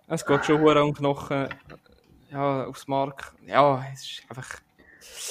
es 0.07 0.27
geht 0.27 0.45
schon 0.45 0.61
hure 0.61 0.85
um 0.85 0.93
Knochen, 0.93 1.49
ja, 2.31 2.65
aufs 2.67 2.87
Mark. 2.87 3.33
Ja, 3.47 3.83
es 3.91 4.03
ist 4.03 4.23
einfach, 4.29 4.61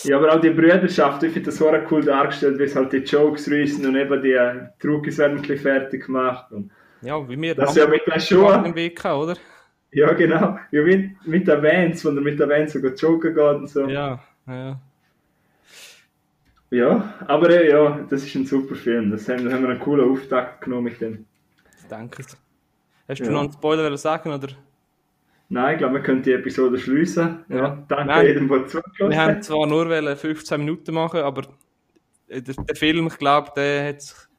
Ja, 0.03 0.17
aber 0.17 0.33
auch 0.33 0.41
die 0.41 0.49
Brüderschaft, 0.49 1.21
ich 1.21 1.31
finde 1.31 1.51
das 1.51 1.61
war 1.61 1.79
cool 1.91 2.03
dargestellt, 2.03 2.57
wie 2.57 2.63
es 2.63 2.75
halt 2.75 2.91
die 2.91 3.03
Jokes 3.03 3.47
reissen 3.51 3.85
und 3.85 3.97
eben 3.97 4.19
die 4.23 4.35
Trugis 4.81 5.19
werden 5.19 5.37
ein 5.37 5.41
bisschen 5.43 5.59
fertig 5.59 6.07
gemacht. 6.07 6.51
Und 6.51 6.71
ja, 7.03 7.29
wie 7.29 7.39
wir 7.39 7.53
das 7.53 7.75
ja 7.75 7.85
mit 7.85 8.07
den 8.07 8.19
Schuhen. 8.19 8.73
Weg 8.73 9.05
oder? 9.05 9.35
Ja, 9.91 10.13
genau. 10.13 10.57
Ja, 10.71 10.85
wie 10.85 11.15
mit 11.25 11.47
den 11.47 11.61
Bands, 11.61 12.05
wenn 12.05 12.15
er 12.15 12.21
mit 12.21 12.39
den 12.39 12.47
Bands 12.49 12.73
sogar 12.73 12.93
joggen 12.93 13.33
geht 13.33 13.55
und 13.55 13.67
so. 13.69 13.87
Ja, 13.87 14.19
Ja, 14.47 14.79
ja. 16.71 17.13
aber 17.27 17.49
äh, 17.49 17.69
ja, 17.69 18.05
das 18.09 18.23
ist 18.23 18.35
ein 18.35 18.45
super 18.45 18.75
Film. 18.75 19.09
Das 19.11 19.27
haben, 19.27 19.45
da 19.45 19.51
haben 19.51 19.63
wir 19.63 19.69
einen 19.69 19.79
coolen 19.79 20.09
Auftakt 20.11 20.61
genommen 20.61 20.83
mit 20.85 21.01
dem. 21.01 21.25
Es. 21.89 22.37
Hast 23.07 23.19
du 23.21 23.23
Ja. 23.25 23.31
noch 23.31 23.41
einen 23.41 23.51
Spoiler 23.51 23.97
sagen, 23.97 24.31
oder? 24.31 24.49
Nein, 25.51 25.73
ich 25.73 25.77
glaube, 25.79 25.95
wir 25.95 26.01
können 26.03 26.21
die 26.21 26.33
Episode 26.33 26.77
schließen. 26.77 27.43
Ja, 27.49 27.55
Ja. 27.57 27.83
danke 27.87 28.05
Nein. 28.05 28.25
jedem, 28.27 28.47
der 28.47 28.59
Wir 28.59 28.67
zugelassen 28.67 29.17
haben 29.17 29.35
hat. 29.37 29.43
zwar 29.43 29.65
nur 29.65 29.89
wollen 29.89 30.15
15 30.15 30.59
Minuten 30.59 30.93
machen, 30.93 31.21
aber 31.21 31.47
der, 32.29 32.41
der 32.41 32.75
Film, 32.75 33.07
ich 33.07 33.17
glaube, 33.17 33.51
der 33.55 33.87
hat 33.89 33.97
es 33.97 34.29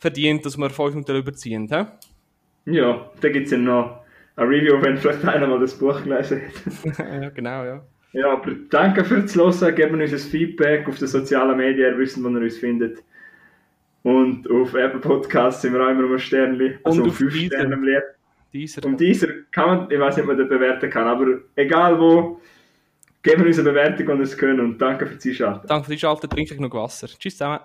verdient, 0.00 0.44
dass 0.44 0.56
wir 0.58 0.68
5 0.70 0.94
Minuten 0.94 1.14
überziehen. 1.14 1.68
He? 1.68 2.72
Ja, 2.72 3.08
da 3.20 3.28
gibt 3.28 3.46
es 3.46 3.52
ja 3.52 3.58
noch 3.58 4.01
ein 4.36 4.48
Review, 4.48 4.80
wenn 4.82 4.96
vielleicht 4.96 5.24
einer 5.24 5.46
mal 5.46 5.60
das 5.60 5.74
Buch 5.78 6.02
gelesen 6.02 6.42
hat. 6.86 6.98
ja, 7.22 7.28
genau, 7.30 7.64
ja. 7.64 7.84
Ja, 8.12 8.32
aber 8.32 8.52
danke 8.70 9.04
fürs 9.04 9.34
Hören. 9.34 9.74
Gebt 9.74 9.92
uns 9.92 10.12
ein 10.12 10.18
Feedback 10.18 10.86
auf 10.88 10.98
den 10.98 11.08
sozialen 11.08 11.56
Medien, 11.56 11.92
ihr 11.92 11.98
wisst, 11.98 12.22
wo 12.22 12.28
ihr 12.28 12.40
uns 12.40 12.58
findet. 12.58 12.98
Und 14.02 14.50
auf 14.50 14.74
Apple 14.74 15.00
Podcasts 15.00 15.62
sind 15.62 15.74
wir 15.74 15.80
auch 15.80 15.90
immer 15.90 16.04
um 16.04 16.12
ein 16.12 16.18
Sternchen. 16.18 16.78
Also 16.84 17.02
Und 17.02 17.08
auf 17.08 17.16
fünf 17.16 17.32
Deezer. 17.32 17.56
Sterne 17.56 17.74
im 17.74 17.84
Lied. 17.84 18.02
Dieser. 18.52 18.84
Und 18.84 19.00
dieser 19.00 19.28
kann 19.50 19.66
man, 19.66 19.90
ich 19.90 19.98
weiß 19.98 20.16
nicht, 20.16 20.24
ob 20.24 20.28
man 20.28 20.36
den 20.36 20.48
bewerten 20.48 20.90
kann, 20.90 21.08
aber 21.08 21.38
egal 21.56 21.98
wo, 21.98 22.38
geben 23.22 23.42
wir 23.42 23.46
uns 23.46 23.58
eine 23.58 23.70
Bewertung, 23.70 24.08
wenn 24.08 24.18
ihr 24.18 24.24
es 24.24 24.36
können. 24.36 24.60
Und 24.60 24.78
danke 24.78 25.06
fürs 25.06 25.24
Einschalten. 25.24 25.66
Danke 25.66 25.86
für 25.86 25.92
die 25.92 25.98
Schalte, 25.98 26.28
trinke 26.28 26.52
ich 26.52 26.60
noch 26.60 26.74
Wasser. 26.74 27.06
Tschüss 27.06 27.38
zusammen. 27.38 27.60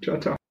Ciao, 0.00 0.20
ciao. 0.20 0.37